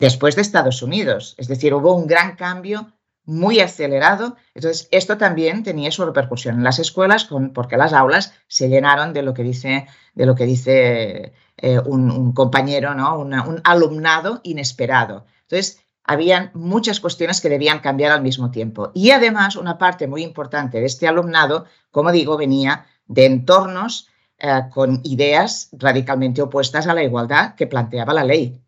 después 0.00 0.34
de 0.34 0.42
Estados 0.42 0.82
Unidos. 0.82 1.34
Es 1.38 1.46
decir, 1.46 1.74
hubo 1.74 1.94
un 1.94 2.06
gran 2.06 2.34
cambio 2.34 2.92
muy 3.26 3.60
acelerado. 3.60 4.36
Entonces, 4.54 4.88
esto 4.90 5.18
también 5.18 5.62
tenía 5.62 5.92
su 5.92 6.04
repercusión 6.04 6.56
en 6.56 6.64
las 6.64 6.78
escuelas 6.78 7.28
porque 7.54 7.76
las 7.76 7.92
aulas 7.92 8.32
se 8.48 8.68
llenaron 8.68 9.12
de 9.12 9.22
lo 9.22 9.34
que 9.34 9.44
dice, 9.44 9.86
eh, 10.16 11.78
un, 11.84 12.32
compañero, 12.32 12.94
¿no? 12.94 13.18
Un 13.18 13.60
alumnado 13.62 14.40
inesperado. 14.42 15.26
Entonces, 15.42 15.80
habían 16.02 16.50
muchas 16.54 16.98
cuestiones 16.98 17.40
que 17.40 17.50
debían 17.50 17.80
cambiar 17.80 18.10
al 18.10 18.22
mismo 18.22 18.50
tiempo. 18.50 18.90
Y 18.94 19.10
además, 19.10 19.54
una 19.54 19.78
parte 19.78 20.08
muy 20.08 20.22
importante 20.24 20.80
de 20.80 20.86
este 20.86 21.06
alumnado, 21.06 21.66
como 21.90 22.10
digo, 22.10 22.36
venía 22.38 22.86
de 23.06 23.26
entornos 23.26 24.08
eh, 24.38 24.62
con 24.72 25.00
ideas 25.04 25.68
radicalmente 25.72 26.40
opuestas 26.40 26.86
a 26.86 26.94
la 26.94 27.04
igualdad 27.04 27.54
que 27.54 27.66
planteaba 27.66 28.14
la 28.14 28.24
ley 28.24 28.60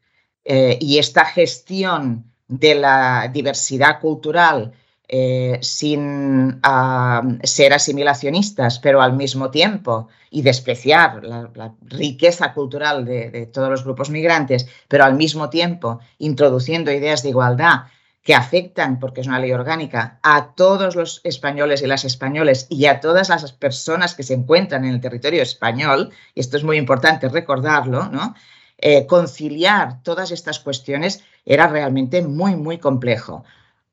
eh, 0.44 0.78
y 0.80 0.98
esta 0.98 1.24
gestión 1.24 2.24
de 2.48 2.74
la 2.74 3.30
diversidad 3.32 4.00
cultural 4.00 4.72
eh, 5.08 5.58
sin 5.60 6.60
ser 7.42 7.72
asimilacionistas, 7.74 8.78
pero 8.78 9.02
al 9.02 9.12
mismo 9.12 9.50
tiempo, 9.50 10.08
y 10.30 10.40
despreciar 10.40 11.22
la, 11.22 11.50
la 11.54 11.74
riqueza 11.82 12.54
cultural 12.54 13.04
de, 13.04 13.30
de, 13.30 13.46
todos 13.46 13.68
los 13.68 13.84
grupos 13.84 14.08
migrantes, 14.08 14.66
pero 14.88 15.04
al 15.04 15.14
mismo 15.14 15.50
tiempo 15.50 16.00
introduciendo 16.18 16.90
ideas 16.90 17.22
de 17.22 17.28
igualdad 17.28 17.82
que 18.22 18.34
afectan, 18.34 19.00
porque 19.00 19.20
es 19.20 19.26
una 19.26 19.40
ley 19.40 19.52
orgánica, 19.52 20.18
a 20.22 20.54
todos 20.54 20.94
los 20.94 21.20
españoles 21.24 21.82
y 21.82 21.86
las 21.86 22.04
españoles 22.04 22.66
y 22.70 22.86
a 22.86 23.00
todas 23.00 23.28
las 23.28 23.52
personas 23.52 24.14
que 24.14 24.22
se 24.22 24.34
encuentran 24.34 24.84
en 24.84 24.94
el 24.94 25.00
territorio 25.00 25.42
español, 25.42 26.10
y 26.34 26.40
esto 26.40 26.56
es 26.56 26.64
muy 26.64 26.76
importante 26.76 27.28
recordarlo, 27.28 28.08
¿no? 28.08 28.34
Eh, 28.84 29.06
conciliar 29.06 30.02
todas 30.02 30.32
estas 30.32 30.58
cuestiones 30.58 31.22
era 31.44 31.68
realmente 31.68 32.20
muy, 32.20 32.56
muy 32.56 32.78
complejo. 32.78 33.44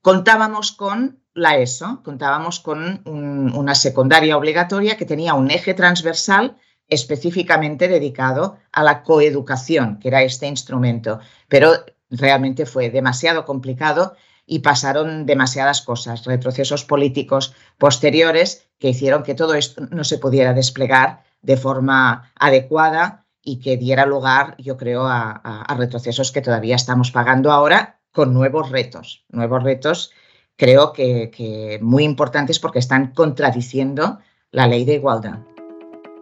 Contábamos 0.02 0.72
con 0.72 1.20
la 1.36 1.60
ESO, 1.60 2.02
contábamos 2.04 2.60
con 2.60 3.04
un, 3.06 3.54
una 3.56 3.76
secundaria 3.76 4.36
obligatoria 4.36 4.98
que 4.98 5.06
tenía 5.06 5.36
un 5.36 5.52
eje 5.52 5.76
transversal 5.76 6.58
específicamente 6.88 7.88
dedicado 7.88 8.58
a 8.72 8.82
la 8.82 9.04
coeducación, 9.04 10.00
que 10.00 10.08
era 10.08 10.24
este 10.24 10.48
instrumento, 10.48 11.20
pero 11.48 11.74
realmente 12.10 12.66
fue 12.66 12.90
demasiado 12.90 13.46
complicado 13.46 14.16
y 14.48 14.60
pasaron 14.60 15.28
demasiadas 15.28 15.84
cosas, 15.84 16.26
retrocesos 16.26 16.84
políticos 16.84 17.54
posteriores 17.78 18.68
que 18.80 18.90
hicieron 18.90 19.22
que 19.22 19.36
todo 19.36 19.54
esto 19.54 19.86
no 19.92 20.04
se 20.04 20.18
pudiera 20.18 20.54
desplegar 20.54 21.24
de 21.44 21.58
forma 21.58 22.32
adecuada 22.34 23.28
y 23.52 23.60
que 23.60 23.78
diera 23.78 24.06
lugar, 24.06 24.56
yo 24.58 24.78
creo, 24.78 25.08
a, 25.08 25.32
a, 25.32 25.62
a, 25.62 25.76
retrocesos 25.76 26.32
que 26.32 26.42
todavía 26.42 26.76
estamos 26.76 27.12
pagando 27.12 27.52
ahora 27.52 28.00
con 28.12 28.34
nuevos 28.34 28.70
retos, 28.70 29.26
nuevos 29.30 29.64
retos 29.64 30.12
creo 30.60 30.92
que, 30.92 31.32
que 31.32 31.80
muy 31.82 32.04
importantes 32.04 32.60
porque 32.60 32.80
están 32.80 33.14
contradiciendo 33.14 34.20
la 34.52 34.68
ley 34.68 34.84
de 34.84 34.96
igualdad. 34.96 35.40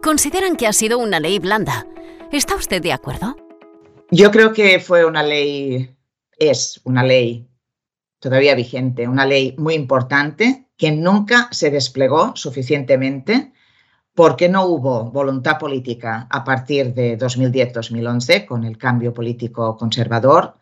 Consideran 0.00 0.56
que 0.56 0.68
ha 0.68 0.72
sido 0.72 0.98
una 0.98 1.18
ley 1.18 1.40
blanda. 1.40 1.86
¿Está 2.30 2.54
usted 2.54 2.80
de 2.80 2.92
acuerdo? 2.92 3.36
Yo 4.10 4.30
creo 4.30 4.52
que 4.52 4.78
fue 4.78 5.04
una 5.04 5.24
ley, 5.24 5.94
es 6.38 6.80
una 6.84 7.02
ley 7.02 7.48
todavía 8.20 8.54
vigente, 8.54 9.08
una 9.08 9.26
ley 9.26 9.54
muy 9.58 9.74
importante 9.74 10.68
que 10.76 10.92
nunca 10.92 11.48
se 11.50 11.70
desplegó 11.70 12.32
suficientemente 12.36 13.52
porque 14.18 14.48
no 14.48 14.64
hubo 14.66 15.04
voluntad 15.12 15.58
política 15.58 16.26
a 16.28 16.42
partir 16.42 16.92
de 16.92 17.16
2010-2011 17.16 18.46
con 18.46 18.64
el 18.64 18.76
cambio 18.76 19.14
político 19.14 19.76
conservador, 19.76 20.56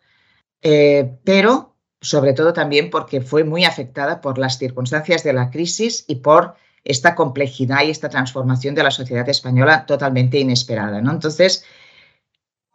eh, 0.61 1.17
pero 1.23 1.75
sobre 1.99 2.33
todo 2.33 2.53
también 2.53 2.91
porque 2.91 3.19
fue 3.19 3.43
muy 3.43 3.65
afectada 3.65 4.21
por 4.21 4.37
las 4.37 4.59
circunstancias 4.59 5.23
de 5.23 5.33
la 5.33 5.49
crisis 5.49 6.05
y 6.07 6.17
por 6.17 6.53
esta 6.83 7.15
complejidad 7.15 7.81
y 7.83 7.89
esta 7.89 8.09
transformación 8.09 8.75
de 8.75 8.83
la 8.83 8.91
sociedad 8.91 9.27
española 9.27 9.87
totalmente 9.87 10.37
inesperada. 10.37 11.01
¿no? 11.01 11.09
Entonces, 11.09 11.65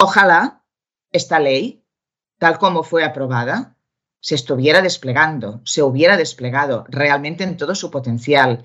ojalá 0.00 0.64
esta 1.12 1.38
ley, 1.38 1.84
tal 2.38 2.58
como 2.58 2.82
fue 2.82 3.04
aprobada, 3.04 3.76
se 4.18 4.34
estuviera 4.34 4.82
desplegando, 4.82 5.60
se 5.64 5.80
hubiera 5.84 6.16
desplegado 6.16 6.86
realmente 6.88 7.44
en 7.44 7.56
todo 7.56 7.76
su 7.76 7.88
potencial. 7.88 8.64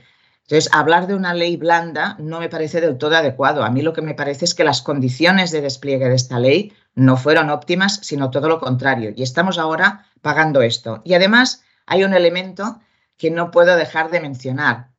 Entonces, 0.49 0.71
hablar 0.73 1.07
de 1.07 1.15
una 1.15 1.33
ley 1.33 1.57
blanda 1.57 2.15
no 2.19 2.39
me 2.39 2.47
parece 2.47 2.79
del 2.79 2.97
todo 2.97 3.17
adecuado. 3.17 3.65
A 3.65 3.69
mí 3.69 3.81
lo 3.81 3.91
que 3.91 4.01
me 4.01 4.13
parece 4.13 4.45
es 4.45 4.55
que 4.55 4.63
las 4.63 4.81
condiciones 4.81 5.51
de 5.51 5.59
despliegue 5.59 6.07
de 6.07 6.15
esta 6.15 6.39
ley 6.39 6.71
no 6.95 7.17
fueron 7.17 7.49
óptimas, 7.49 7.99
sino 8.01 8.31
todo 8.31 8.47
lo 8.47 8.61
contrario. 8.61 9.11
Y 9.13 9.23
estamos 9.23 9.57
ahora 9.57 10.05
pagando 10.21 10.61
esto. 10.61 11.01
Y 11.03 11.15
además 11.15 11.65
hay 11.85 12.05
un 12.05 12.13
elemento 12.13 12.79
que 13.17 13.29
no 13.29 13.51
puedo 13.51 13.75
dejar 13.75 14.09
de 14.09 14.21
mencionar. 14.21 14.91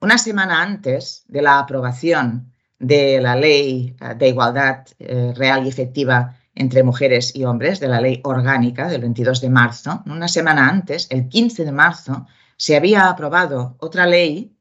Una 0.00 0.16
semana 0.16 0.62
antes 0.62 1.24
de 1.26 1.42
la 1.42 1.58
aprobación 1.58 2.52
de 2.78 3.20
la 3.20 3.34
ley 3.34 3.96
de 4.16 4.28
igualdad 4.28 4.86
eh, 5.00 5.32
real 5.34 5.66
y 5.66 5.70
efectiva 5.70 6.36
entre 6.54 6.84
mujeres 6.84 7.34
y 7.34 7.44
hombres, 7.44 7.80
de 7.80 7.88
la 7.88 8.00
ley 8.00 8.20
orgánica 8.22 8.86
del 8.86 9.00
22 9.00 9.40
de 9.40 9.50
marzo, 9.50 10.04
una 10.06 10.28
semana 10.28 10.68
antes, 10.68 11.08
el 11.10 11.28
15 11.28 11.64
de 11.64 11.72
marzo, 11.72 12.28
se 12.56 12.76
había 12.76 13.08
aprobado 13.08 13.74
otra 13.80 14.06
ley 14.06 14.54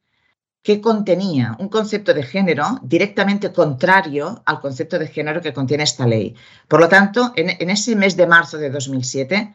que 0.64 0.80
contenía 0.80 1.56
un 1.60 1.68
concepto 1.68 2.14
de 2.14 2.24
género 2.24 2.80
directamente 2.82 3.52
contrario 3.52 4.42
al 4.46 4.62
concepto 4.62 4.98
de 4.98 5.08
género 5.08 5.42
que 5.42 5.54
contiene 5.54 5.84
esta 5.84 6.08
ley. 6.08 6.36
Por 6.70 6.80
lo 6.80 6.88
tanto, 6.88 7.34
en, 7.36 7.70
ese 7.70 7.98
mes 7.98 8.16
de 8.16 8.26
marzo 8.26 8.58
de 8.58 8.70
2007 8.70 9.54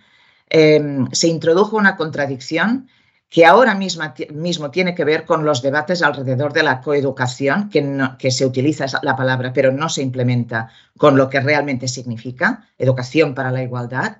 em, 0.51 1.11
se 1.11 1.29
introdujo 1.29 1.79
una 1.79 1.97
contradicción 1.97 2.89
que 3.31 3.45
ahora 3.45 3.75
mismo 3.75 4.71
tiene 4.71 4.95
que 4.95 5.05
ver 5.05 5.25
con 5.25 5.45
los 5.45 5.61
debates 5.61 6.03
alrededor 6.03 6.53
de 6.53 6.63
la 6.63 6.81
coeducación, 6.81 7.69
que, 7.69 8.31
se 8.31 8.47
utiliza 8.47 8.87
la 9.03 9.17
palabra, 9.17 9.53
pero 9.53 9.71
no 9.71 9.91
se 9.91 10.03
implementa 10.03 10.71
con 10.97 11.17
lo 11.17 11.29
que 11.29 11.41
realmente 11.41 11.89
significa, 11.89 12.67
educación 12.79 13.35
para 13.35 13.51
la 13.51 13.63
igualdad. 13.63 14.19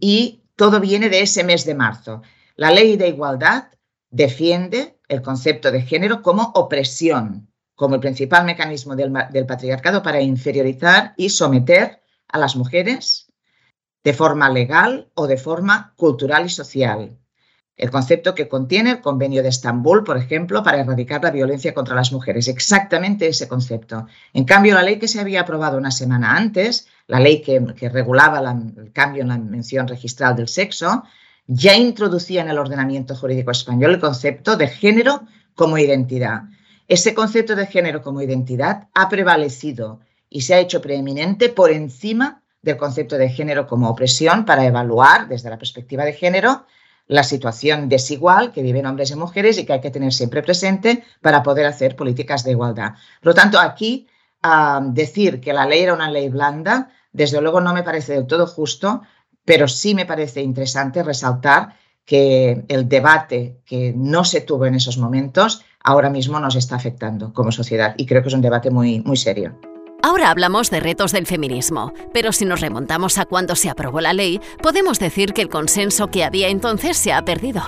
y 0.00 0.40
todo 0.56 0.80
viene 0.80 1.08
de 1.08 1.22
ese 1.22 1.44
mes 1.44 1.64
de 1.64 1.74
marzo. 1.74 2.22
La 2.56 2.70
ley 2.70 2.96
de 2.96 3.08
igualdad 3.08 3.68
defiende 4.10 4.98
el 5.08 5.22
concepto 5.22 5.70
de 5.70 5.82
género 5.82 6.22
como 6.22 6.52
opresión, 6.54 7.52
como 7.74 7.94
el 7.94 8.00
principal 8.00 8.44
mecanismo 8.44 8.96
del, 8.96 9.12
patriarcado 9.46 10.02
para 10.02 10.20
inferiorizar 10.20 11.14
y 11.16 11.30
someter 11.30 12.02
a 12.28 12.38
las 12.38 12.56
mujeres 12.56 13.32
de 14.04 14.12
forma 14.12 14.50
legal 14.50 15.10
o 15.14 15.26
de 15.26 15.36
forma 15.36 15.94
cultural 15.96 16.46
y 16.46 16.50
social 16.50 17.18
el 17.78 17.90
concepto 17.92 18.34
que 18.34 18.48
contiene 18.48 18.90
el 18.90 19.00
Convenio 19.00 19.42
de 19.42 19.50
Estambul, 19.50 20.02
por 20.02 20.18
ejemplo, 20.18 20.64
para 20.64 20.80
erradicar 20.80 21.22
la 21.22 21.30
violencia 21.30 21.72
contra 21.72 21.94
las 21.94 22.12
mujeres. 22.12 22.48
Exactamente 22.48 23.28
ese 23.28 23.46
concepto. 23.46 24.08
En 24.32 24.44
cambio, 24.44 24.74
la 24.74 24.82
ley 24.82 24.98
que 24.98 25.06
se 25.06 25.20
había 25.20 25.42
aprobado 25.42 25.78
una 25.78 25.92
semana 25.92 26.36
antes, 26.36 26.88
la 27.06 27.20
ley 27.20 27.40
que, 27.40 27.60
regulaba 27.88 28.40
el 28.40 28.92
cambio 28.92 29.22
en 29.22 29.28
la 29.28 29.38
mención 29.38 29.86
registral 29.86 30.34
del 30.34 30.48
sexo, 30.48 31.04
ya 31.48 31.74
introducía 31.76 32.42
en 32.42 32.50
el 32.50 32.58
ordenamiento 32.58 33.16
jurídico 33.16 33.50
español 33.50 33.94
el 33.94 34.00
concepto 34.00 34.56
de 34.56 34.68
género 34.68 35.22
como 35.54 35.78
identidad. 35.78 36.42
Ese 36.86 37.14
concepto 37.14 37.56
de 37.56 37.66
género 37.66 38.02
como 38.02 38.22
identidad 38.22 38.88
ha 38.94 39.08
prevalecido 39.08 40.00
y 40.28 40.42
se 40.42 40.54
ha 40.54 40.60
hecho 40.60 40.80
preeminente 40.82 41.48
por 41.48 41.72
encima 41.72 42.42
del 42.60 42.76
concepto 42.76 43.16
de 43.16 43.30
género 43.30 43.66
como 43.66 43.88
opresión 43.88 44.44
para 44.44 44.66
evaluar 44.66 45.26
desde 45.26 45.48
la 45.48 45.58
perspectiva 45.58 46.04
de 46.04 46.12
género 46.12 46.66
la 47.06 47.22
situación 47.22 47.88
desigual 47.88 48.52
que 48.52 48.62
viven 48.62 48.84
hombres 48.84 49.10
y 49.10 49.16
mujeres 49.16 49.56
y 49.58 49.64
que 49.64 49.72
hay 49.72 49.80
que 49.80 49.90
tener 49.90 50.12
siempre 50.12 50.42
presente 50.42 51.02
para 51.22 51.42
poder 51.42 51.64
hacer 51.64 51.96
políticas 51.96 52.44
de 52.44 52.50
igualdad. 52.50 52.92
Por 53.22 53.28
lo 53.30 53.34
tanto, 53.34 53.58
aquí 53.58 54.06
decir 54.92 55.40
que 55.40 55.54
la 55.54 55.64
ley 55.64 55.80
era 55.80 55.94
una 55.94 56.10
ley 56.10 56.28
blanda, 56.28 56.90
desde 57.12 57.40
luego 57.40 57.62
no 57.62 57.72
me 57.72 57.82
parece 57.82 58.12
del 58.12 58.26
todo 58.26 58.46
justo, 58.46 59.00
pero 59.48 59.66
sí 59.66 59.94
me 59.94 60.04
parece 60.04 60.42
interesante 60.42 61.02
resaltar 61.02 61.74
que 62.04 62.66
el 62.68 62.86
debate 62.86 63.62
que 63.64 63.94
no 63.96 64.22
se 64.22 64.42
tuvo 64.42 64.66
en 64.66 64.74
esos 64.74 64.98
momentos 64.98 65.64
ahora 65.82 66.10
mismo 66.10 66.38
nos 66.38 66.54
está 66.54 66.76
afectando 66.76 67.32
como 67.32 67.50
sociedad 67.50 67.94
y 67.96 68.04
creo 68.04 68.20
que 68.20 68.28
es 68.28 68.34
un 68.34 68.42
debate 68.42 68.70
muy, 68.70 69.00
muy 69.00 69.16
serio. 69.16 69.58
Ahora 70.02 70.28
hablamos 70.28 70.68
de 70.68 70.80
retos 70.80 71.12
del 71.12 71.24
feminismo, 71.24 71.94
pero 72.12 72.30
si 72.32 72.44
nos 72.44 72.60
remontamos 72.60 73.16
a 73.16 73.24
cuando 73.24 73.56
se 73.56 73.70
aprobó 73.70 74.02
la 74.02 74.12
ley, 74.12 74.38
podemos 74.62 74.98
decir 74.98 75.32
que 75.32 75.40
el 75.40 75.48
consenso 75.48 76.08
que 76.08 76.24
había 76.24 76.48
entonces 76.48 76.98
se 76.98 77.14
ha 77.14 77.24
perdido. 77.24 77.62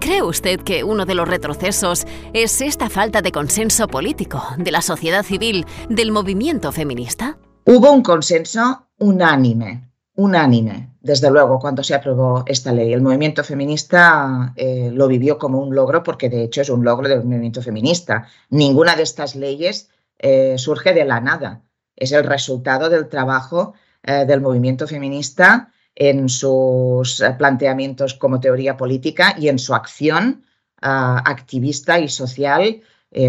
¿Cree 0.00 0.22
usted 0.22 0.58
que 0.58 0.82
uno 0.82 1.06
de 1.06 1.14
los 1.14 1.28
retrocesos 1.28 2.04
es 2.32 2.60
esta 2.60 2.90
falta 2.90 3.22
de 3.22 3.30
consenso 3.30 3.86
político 3.86 4.42
de 4.58 4.72
la 4.72 4.82
sociedad 4.82 5.22
civil, 5.22 5.66
del 5.88 6.10
movimiento 6.10 6.72
feminista? 6.72 7.38
Hubo 7.64 7.92
un 7.92 8.02
consenso 8.02 8.88
unánime, 8.98 9.88
unánime, 10.16 10.91
desde 11.02 11.30
luego, 11.30 11.58
cuando 11.58 11.82
se 11.82 11.94
aprobó 11.94 12.44
esta 12.46 12.72
ley. 12.72 12.92
El 12.92 13.02
movimiento 13.02 13.42
feminista 13.42 14.52
eh, 14.54 14.88
lo 14.92 15.08
vivió 15.08 15.36
como 15.36 15.58
un 15.58 15.74
logro 15.74 16.04
porque 16.04 16.28
de 16.28 16.44
hecho 16.44 16.60
es 16.60 16.70
un 16.70 16.84
logro 16.84 17.08
del 17.08 17.24
movimiento 17.24 17.60
feminista. 17.60 18.28
Ninguna 18.50 18.94
de 18.94 19.02
estas 19.02 19.34
leyes 19.34 19.90
eh, 20.18 20.54
surge 20.58 20.94
de 20.94 21.04
la 21.04 21.20
nada. 21.20 21.62
Es 21.96 22.12
el 22.12 22.22
resultado 22.22 22.88
del 22.88 23.08
trabajo 23.08 23.74
eh, 24.04 24.24
del 24.26 24.40
movimiento 24.40 24.86
feminista 24.86 25.72
en 25.96 26.28
sus 26.28 27.22
planteamientos 27.36 28.14
como 28.14 28.38
teoría 28.40 28.76
política 28.76 29.34
y 29.36 29.48
en 29.48 29.58
su 29.58 29.74
acción 29.74 30.44
activista 30.84 32.00
y 32.00 32.08
social 32.08 32.80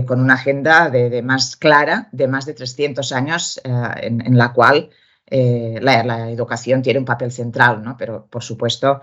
con 0.07 0.21
una 0.21 0.35
agenda 0.35 0.89
de, 0.89 1.21
más 1.21 1.55
clara 1.55 2.07
de 2.11 2.27
más 2.27 2.47
de 2.47 2.53
300 2.53 3.11
años 3.11 3.61
en, 3.63 4.37
la 4.37 4.53
cual 4.53 4.89
la, 5.39 6.29
educación 6.29 6.81
tiene 6.81 6.99
un 6.99 7.05
papel 7.05 7.31
central, 7.31 7.83
¿no? 7.83 7.97
pero 7.97 8.27
por 8.27 8.43
supuesto, 8.43 9.01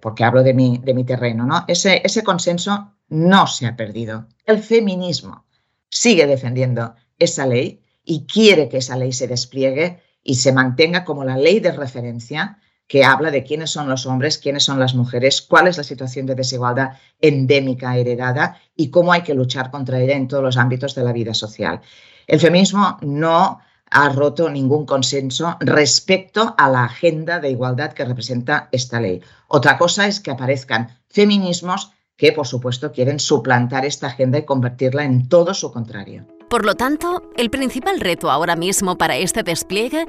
porque 0.00 0.24
hablo 0.24 0.42
de 0.42 0.54
mi, 0.54 1.04
terreno, 1.04 1.44
¿no? 1.44 1.64
ese 1.66 2.22
consenso 2.22 2.92
no 3.08 3.46
se 3.46 3.66
ha 3.66 3.76
perdido. 3.76 4.26
El 4.46 4.60
feminismo 4.60 5.44
sigue 5.88 6.26
defendiendo 6.26 6.94
esa 7.18 7.46
ley 7.46 7.82
y 8.04 8.26
quiere 8.26 8.68
que 8.68 8.78
esa 8.78 8.96
ley 8.96 9.12
se 9.12 9.26
despliegue 9.26 10.00
y 10.22 10.36
se 10.36 10.52
mantenga 10.52 11.04
como 11.04 11.24
la 11.24 11.36
ley 11.36 11.60
de 11.60 11.72
referencia 11.72 12.58
que 12.86 13.04
habla 13.04 13.30
de 13.30 13.44
quiénes 13.44 13.70
son 13.70 13.88
los 13.88 14.04
hombres, 14.06 14.38
quiénes 14.38 14.64
son 14.64 14.80
las 14.80 14.94
mujeres, 14.94 15.42
cuál 15.42 15.68
es 15.68 15.76
la 15.76 15.84
situación 15.84 16.26
de 16.26 16.34
desigualdad 16.34 16.96
endémica 17.20 17.96
heredada 17.96 18.60
y 18.74 18.90
cómo 18.90 19.12
hay 19.12 19.22
que 19.22 19.34
luchar 19.34 19.70
contra 19.70 20.00
ella 20.00 20.16
en 20.16 20.26
todos 20.26 20.42
los 20.42 20.56
ámbitos 20.56 20.96
de 20.96 21.04
la 21.04 21.12
vida 21.12 21.32
social. 21.32 21.80
El 22.26 22.40
feminismo 22.40 22.98
no 23.02 23.60
ha 23.90 24.08
roto 24.08 24.48
ningún 24.48 24.86
consenso 24.86 25.56
respecto 25.60 26.54
a 26.56 26.68
la 26.70 26.84
agenda 26.84 27.40
de 27.40 27.50
igualdad 27.50 27.92
que 27.92 28.04
representa 28.04 28.68
esta 28.72 29.00
ley. 29.00 29.20
Otra 29.48 29.76
cosa 29.78 30.06
es 30.06 30.20
que 30.20 30.30
aparezcan 30.30 30.96
feminismos 31.08 31.92
que, 32.16 32.32
por 32.32 32.46
supuesto, 32.46 32.92
quieren 32.92 33.18
suplantar 33.18 33.84
esta 33.84 34.08
agenda 34.08 34.38
y 34.38 34.44
convertirla 34.44 35.04
en 35.04 35.28
todo 35.28 35.54
su 35.54 35.72
contrario. 35.72 36.26
Por 36.48 36.64
lo 36.64 36.74
tanto, 36.74 37.30
el 37.36 37.50
principal 37.50 38.00
reto 38.00 38.30
ahora 38.30 38.56
mismo 38.56 38.96
para 38.96 39.16
este 39.16 39.42
despliegue, 39.42 40.06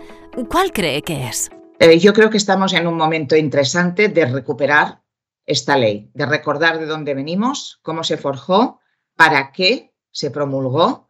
¿cuál 0.50 0.72
cree 0.74 1.02
que 1.02 1.28
es? 1.28 1.50
Eh, 1.80 2.00
yo 2.00 2.13
creo 2.13 2.30
que 2.30 2.38
estamos 2.38 2.74
en 2.74 2.86
un 2.86 2.98
momento 2.98 3.36
interesante 3.36 4.10
de 4.10 4.26
recuperar 4.26 5.02
esta 5.46 5.78
ley, 5.78 6.12
de 6.13 6.26
recordar 6.26 6.80
de 6.80 6.86
dónde 6.86 7.13
venimos, 7.13 7.80
cómo 7.82 8.04
se 8.04 8.17
forjó, 8.17 8.80
para 9.15 9.52
qué 9.52 9.94
se 10.12 10.32
promulgó 10.32 11.10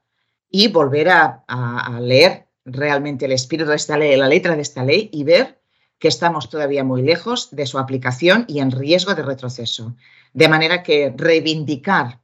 y 0.49 0.67
volver 0.67 1.09
a, 1.09 1.43
a 1.47 1.99
leer 1.99 2.50
realmente 2.65 3.25
el 3.25 3.31
espíritu 3.31 3.69
de 3.69 3.75
esta 3.75 3.97
ley, 3.97 4.15
la 4.17 4.27
letra 4.27 4.55
de 4.55 4.61
esta 4.61 4.83
ley 4.83 5.09
y 5.11 5.23
ver 5.23 5.61
que 5.99 6.07
estamos 6.07 6.49
todavía 6.49 6.83
muy 6.83 7.03
lejos 7.03 7.49
de 7.51 7.67
su 7.67 7.77
aplicación 7.77 8.45
y 8.47 8.59
en 8.59 8.71
riesgo 8.71 9.13
de 9.13 9.21
retroceso. 9.21 9.95
De 10.33 10.47
manera 10.47 10.81
que 10.81 11.13
reivindicar 11.15 12.21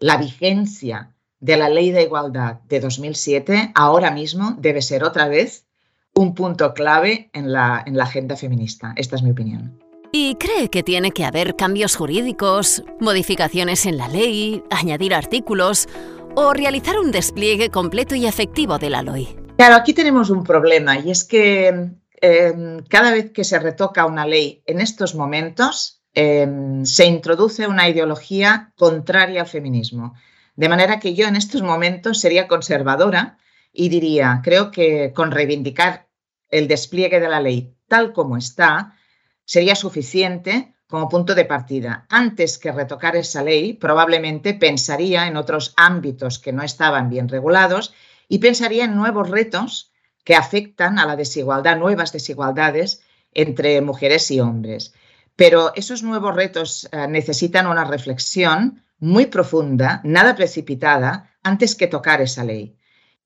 la 0.00 0.16
vigencia 0.16 1.14
de 1.38 1.56
la 1.56 1.68
Ley 1.68 1.90
de 1.90 2.02
Igualdad 2.02 2.60
de 2.68 2.80
2007 2.80 3.72
ahora 3.74 4.10
mismo 4.10 4.56
debe 4.58 4.82
ser 4.82 5.04
otra 5.04 5.28
vez 5.28 5.66
un 6.14 6.34
punto 6.34 6.74
clave 6.74 7.30
en 7.32 7.52
la, 7.52 7.82
en 7.86 7.96
la 7.96 8.04
agenda 8.04 8.36
feminista. 8.36 8.92
Esta 8.96 9.16
es 9.16 9.22
mi 9.22 9.30
opinión. 9.30 9.78
¿Y 10.12 10.34
cree 10.34 10.68
que 10.68 10.82
tiene 10.82 11.12
que 11.12 11.24
haber 11.24 11.54
cambios 11.54 11.94
jurídicos, 11.94 12.82
modificaciones 12.98 13.86
en 13.86 13.96
la 13.96 14.08
ley, 14.08 14.64
añadir 14.70 15.14
artículos 15.14 15.88
o 16.34 16.52
realizar 16.52 16.98
un 16.98 17.12
despliegue 17.12 17.70
completo 17.70 18.16
y 18.16 18.26
efectivo 18.26 18.78
de 18.78 18.90
la 18.90 19.02
ley? 19.02 19.39
Claro, 19.60 19.74
aquí 19.76 19.92
tenemos 19.92 20.30
un 20.30 20.42
problema 20.42 20.98
y 20.98 21.10
es 21.10 21.22
que 21.24 21.68
em, 22.22 22.82
cada 22.88 23.12
vez 23.12 23.30
que 23.30 23.44
se 23.44 23.58
retoca 23.58 24.06
una 24.06 24.24
ley 24.26 24.62
en 24.66 24.80
estos 24.80 25.14
momentos, 25.14 26.00
Em, 26.12 26.84
se 26.84 27.06
introduce 27.06 27.68
una 27.68 27.88
ideología 27.88 28.72
contraria 28.76 29.42
al 29.42 29.46
feminismo. 29.46 30.14
De 30.56 30.68
manera 30.68 30.98
que 30.98 31.14
yo 31.14 31.28
en 31.28 31.36
estos 31.36 31.62
momentos 31.62 32.20
sería 32.20 32.48
conservadora 32.48 33.38
y 33.72 33.88
diría, 33.88 34.40
creo 34.42 34.72
que 34.72 35.12
con 35.14 35.30
reivindicar 35.30 36.08
el 36.48 36.66
despliegue 36.66 37.20
de 37.20 37.28
la 37.28 37.40
ley 37.40 37.76
tal 37.86 38.12
como 38.12 38.36
está 38.36 38.96
sería 39.44 39.76
suficiente 39.76 40.74
como 40.88 41.08
punto 41.08 41.36
de 41.36 41.44
partida. 41.44 42.06
Antes 42.08 42.58
que 42.58 42.72
retocar 42.72 43.14
esa 43.14 43.44
ley, 43.44 43.74
probablemente 43.74 44.54
pensaría 44.54 45.28
en 45.28 45.36
otros 45.36 45.72
ámbitos 45.76 46.40
que 46.40 46.52
no 46.52 46.64
estaban 46.64 47.08
bien 47.08 47.28
regulados 47.28 47.94
y 48.30 48.38
pensaría 48.38 48.84
en 48.84 48.94
nuevos 48.94 49.28
retos 49.28 49.92
que 50.24 50.36
afectan 50.36 51.00
a 51.00 51.04
la 51.04 51.16
desigualdad, 51.16 51.76
nuevas 51.76 52.12
desigualdades 52.12 53.02
entre 53.34 53.80
mujeres 53.80 54.30
y 54.30 54.38
hombres. 54.38 54.94
Pero 55.34 55.72
esos 55.74 56.04
nuevos 56.04 56.36
retos 56.36 56.88
eh, 56.92 57.08
necesitan 57.08 57.66
una 57.66 57.84
reflexión 57.84 58.84
muy 59.00 59.26
profunda, 59.26 60.00
nada 60.04 60.36
precipitada, 60.36 61.30
antes 61.42 61.74
que 61.74 61.88
tocar 61.88 62.20
esa 62.20 62.44
ley. 62.44 62.76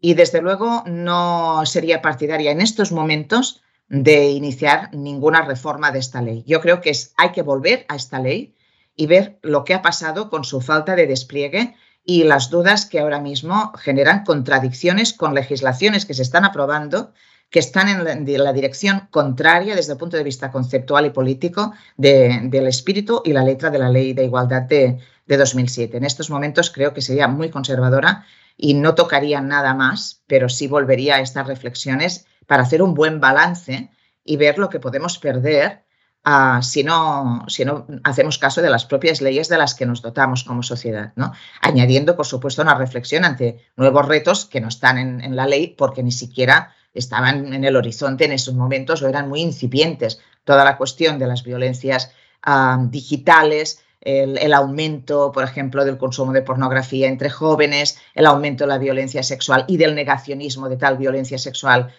Y 0.01 0.15
desde 0.15 0.41
luego 0.41 0.85
no 0.87 1.67
sería 1.67 2.01
partidaria 2.01 2.51
en 2.51 2.63
estos 2.63 2.91
momentos 2.91 3.63
de 3.89 4.31
iniciar 4.31 4.89
ninguna 4.95 5.43
reforma 5.43 5.91
de 5.91 5.99
esta 5.99 6.23
ley. 6.23 6.45
Yo 6.47 6.63
creo 6.63 6.81
que 6.81 6.93
hay 7.19 7.33
que 7.33 7.43
volver 7.43 7.85
a 7.89 7.97
esta 7.97 8.21
ley 8.21 8.57
y 8.97 9.07
ver 9.07 9.39
lo 9.43 9.65
que 9.65 9.75
ha 9.75 9.83
pasado 9.83 10.31
con 10.31 10.45
su 10.45 10.63
falta 10.63 10.97
de 10.97 11.07
despliegue 11.07 11.75
y 12.05 12.25
las 12.25 12.51
dudas 12.51 12.87
que 12.87 13.01
ahora 13.01 13.21
mismo 13.21 13.73
generan 13.77 14.25
contradicciones 14.25 15.13
con 15.13 15.35
legislaciones 15.35 16.05
que 16.05 16.15
se 16.15 16.23
están 16.23 16.45
aprobando 16.45 17.13
que 17.51 17.61
están 17.61 17.89
en 17.89 18.43
la, 18.43 18.53
dirección 18.53 19.07
contraria 19.13 19.77
desde 19.77 19.93
el 19.93 19.99
punto 19.99 20.17
de 20.17 20.25
vista 20.25 20.51
conceptual 20.51 21.07
y 21.07 21.11
político 21.11 21.73
del 21.97 22.67
espíritu 22.67 23.23
y 23.25 23.33
la 23.33 23.45
letra 23.45 23.71
de 23.71 23.79
la 23.79 23.91
Ley 23.91 24.13
de 24.13 24.25
Igualdad 24.25 24.63
de, 24.63 24.99
de 25.27 25.37
2007. 25.37 25.97
En 25.97 26.05
estos 26.05 26.31
momentos 26.31 26.71
creo 26.71 26.93
que 26.93 27.01
sería 27.01 27.29
muy 27.29 27.51
conservadora 27.51 28.27
y 28.57 28.75
no 28.75 28.97
tocaría 28.97 29.41
nada 29.41 29.73
más, 29.73 30.25
pero 30.27 30.49
sí 30.49 30.67
volvería 30.67 31.17
a 31.17 31.21
estas 31.21 31.47
reflexiones 31.47 32.27
para 32.47 32.65
hacer 32.65 32.83
un 32.83 32.95
buen 32.95 33.21
balance 33.21 33.91
y 34.25 34.37
ver 34.37 34.59
lo 34.59 34.69
que 34.69 34.81
podemos 34.81 35.19
perder 35.19 35.84
uh, 36.27 36.63
si, 36.63 36.85
no, 36.85 37.45
si 37.49 37.65
no 37.65 37.87
hacemos 38.03 38.39
caso 38.39 38.63
de 38.63 38.71
las 38.71 38.85
propias 38.85 39.21
leyes 39.21 39.49
de 39.49 39.59
las 39.59 39.75
que 39.75 39.87
nos 39.87 40.03
dotamos 40.03 40.45
como 40.45 40.63
sociedad, 40.63 41.13
¿no? 41.17 41.33
Añadiendo, 41.61 42.17
por 42.17 42.27
supuesto, 42.27 42.63
una 42.63 42.75
reflexión 42.75 43.25
ante 43.25 43.65
nuevos 43.77 44.07
retos 44.07 44.45
que 44.45 44.61
no 44.61 44.69
están 44.69 44.99
en, 44.99 45.37
la 45.37 45.47
ley 45.47 45.75
porque 45.77 46.03
ni 46.03 46.13
siquiera 46.13 46.75
estaban 46.93 47.53
en 47.53 47.65
el 47.65 47.77
horizonte 47.77 48.25
en 48.25 48.33
esos 48.33 48.55
momentos 48.55 49.03
o 49.03 49.09
eran 49.09 49.29
muy 49.29 49.41
incipientes. 49.41 50.21
Toda 50.45 50.65
la 50.65 50.77
cuestión 50.77 51.19
de 51.19 51.27
las 51.27 51.43
violencias 51.43 52.13
uh, 52.47 52.89
digitales, 52.89 53.83
el, 54.01 54.39
el, 54.39 54.53
aumento, 54.53 55.33
por 55.33 55.45
ejemplo, 55.45 55.85
del 55.85 55.97
consumo 55.97 56.33
de 56.33 56.43
pornografía 56.43 57.09
entre 57.09 57.31
jóvenes, 57.31 57.99
el 58.15 58.27
aumento 58.27 58.65
de 58.65 58.69
la 58.69 58.79
violencia 58.79 59.23
sexual 59.23 59.65
y 59.67 59.79
del 59.79 59.95
negacionismo 59.95 60.69
de 60.69 60.77
tal 60.77 60.99
violencia 60.99 61.39
sexual 61.39 61.93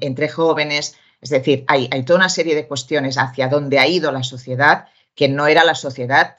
entre 0.00 0.28
jóvenes. 0.28 0.96
Es 1.20 1.30
decir, 1.30 1.64
hay, 1.68 1.88
toda 2.04 2.18
una 2.18 2.28
serie 2.28 2.54
de 2.54 2.66
cuestiones 2.66 3.18
hacia 3.18 3.48
dónde 3.48 3.78
ha 3.78 3.86
ido 3.86 4.10
la 4.12 4.22
sociedad 4.22 4.86
que 5.14 5.28
no 5.28 5.46
era 5.46 5.64
la 5.64 5.74
sociedad 5.74 6.38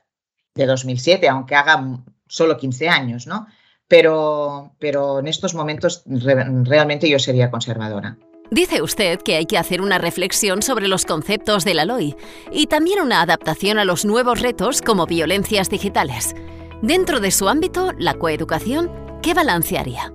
de 0.56 0.66
2007, 0.66 1.30
aunque 1.30 1.56
haga 1.56 2.00
solo 2.28 2.58
15 2.58 2.90
años, 2.90 3.28
¿no? 3.28 3.48
Pero, 3.88 4.76
pero 4.80 5.20
en 5.20 5.28
estos 5.28 5.54
momentos 5.54 6.04
realmente 6.06 7.10
yo 7.10 7.20
sería 7.20 7.52
conservadora. 7.52 8.18
Dice 8.50 8.82
usted 8.82 9.22
que 9.22 9.36
hay 9.36 9.46
que 9.46 9.58
hacer 9.58 9.82
una 9.82 9.98
reflexión 9.98 10.62
sobre 10.62 10.88
los 10.88 11.06
conceptos 11.06 11.64
de 11.64 11.74
la 11.74 11.86
LOI 11.86 12.16
y 12.52 12.68
también 12.68 13.00
una 13.02 13.22
adaptación 13.22 13.80
a 13.80 13.86
los 13.86 14.04
nuevos 14.04 14.42
retos 14.42 14.82
como 14.82 15.06
violencias 15.06 15.70
digitales. 15.70 16.34
Dentro 16.82 17.20
de 17.20 17.32
su 17.32 17.48
ámbito, 17.48 17.94
la 17.98 18.16
coeducación, 18.16 18.92
¿qué 19.22 19.34
balancearía? 19.34 20.12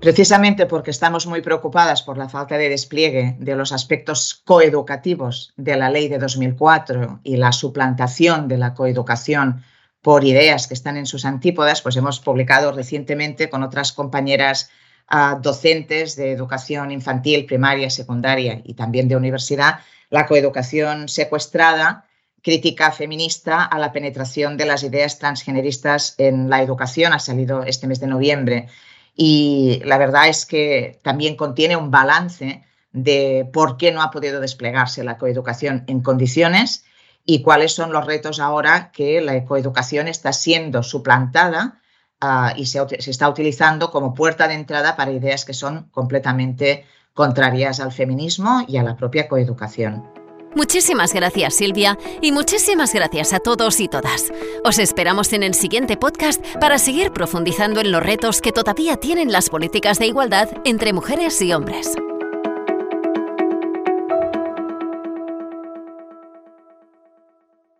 Precisamente 0.00 0.64
porque 0.64 0.90
estamos 0.90 1.26
muy 1.26 1.42
preocupadas 1.42 2.00
por 2.00 2.16
la 2.16 2.30
falta 2.30 2.56
de 2.56 2.70
despliegue 2.70 3.36
de 3.38 3.54
los 3.54 3.70
aspectos 3.70 4.40
coeducativos 4.46 5.52
de 5.58 5.76
la 5.76 5.90
ley 5.90 6.08
de 6.08 6.18
2004 6.18 7.20
y 7.22 7.36
la 7.36 7.52
suplantación 7.52 8.48
de 8.48 8.56
la 8.56 8.72
coeducación 8.72 9.62
por 10.00 10.24
ideas 10.24 10.66
que 10.66 10.72
están 10.72 10.96
en 10.96 11.04
sus 11.04 11.26
antípodas, 11.26 11.82
pues 11.82 11.96
hemos 11.96 12.18
publicado 12.18 12.72
recientemente 12.72 13.50
con 13.50 13.62
otras 13.62 13.92
compañeras 13.92 14.70
docentes 15.42 16.16
de 16.16 16.32
educación 16.32 16.92
infantil, 16.92 17.44
primaria, 17.44 17.90
secundaria 17.90 18.62
y 18.64 18.74
también 18.74 19.06
de 19.06 19.16
universidad, 19.16 19.80
la 20.08 20.26
coeducación 20.26 21.08
secuestrada, 21.08 22.06
crítica 22.42 22.90
feminista 22.90 23.64
a 23.64 23.78
la 23.78 23.92
penetración 23.92 24.56
de 24.56 24.64
las 24.64 24.82
ideas 24.82 25.18
transgeneristas 25.18 26.14
en 26.16 26.48
la 26.48 26.62
educación. 26.62 27.12
Ha 27.12 27.18
salido 27.18 27.64
este 27.64 27.86
mes 27.86 28.00
de 28.00 28.06
noviembre 28.06 28.68
y 29.22 29.82
la 29.84 29.98
verdad 29.98 30.28
es 30.28 30.46
que 30.46 30.98
también 31.02 31.36
contiene 31.36 31.76
un 31.76 31.90
balance 31.90 32.64
de 32.90 33.46
por 33.52 33.76
qué 33.76 33.92
no 33.92 34.00
ha 34.00 34.10
podido 34.10 34.40
desplegarse 34.40 35.04
la 35.04 35.18
coeducación 35.18 35.84
en 35.88 36.00
condiciones 36.00 36.86
y 37.26 37.42
cuáles 37.42 37.74
son 37.74 37.92
los 37.92 38.06
retos 38.06 38.40
ahora 38.40 38.90
que 38.92 39.20
la 39.20 39.44
coeducación 39.44 40.08
está 40.08 40.32
siendo 40.32 40.82
suplantada 40.82 41.82
ah, 42.22 42.54
y 42.56 42.64
se, 42.64 42.80
se, 42.98 43.10
está 43.10 43.28
utilizando 43.28 43.90
como 43.90 44.14
puerta 44.14 44.48
de 44.48 44.54
entrada 44.54 44.96
para 44.96 45.12
ideas 45.12 45.44
que 45.44 45.52
son 45.52 45.90
completamente 45.90 46.86
contrarias 47.12 47.78
al 47.78 47.92
feminismo 47.92 48.64
y 48.68 48.78
a 48.78 48.82
la 48.82 48.96
propia 48.96 49.28
coeducación. 49.28 50.19
Muchísimas 50.54 51.12
gracias 51.12 51.54
Silvia 51.54 51.96
y 52.20 52.32
muchísimas 52.32 52.92
gracias 52.92 53.32
a 53.32 53.38
todos 53.38 53.80
y 53.80 53.88
todas. 53.88 54.32
Os 54.64 54.78
esperamos 54.78 55.32
en 55.32 55.42
el 55.42 55.54
siguiente 55.54 55.96
podcast 55.96 56.44
para 56.60 56.78
seguir 56.78 57.12
profundizando 57.12 57.80
en 57.80 57.92
los 57.92 58.02
retos 58.02 58.40
que 58.40 58.52
todavía 58.52 58.96
tienen 58.96 59.32
las 59.32 59.48
políticas 59.48 59.98
de 59.98 60.06
igualdad 60.06 60.48
entre 60.64 60.92
mujeres 60.92 61.40
y 61.40 61.52
hombres. 61.52 61.94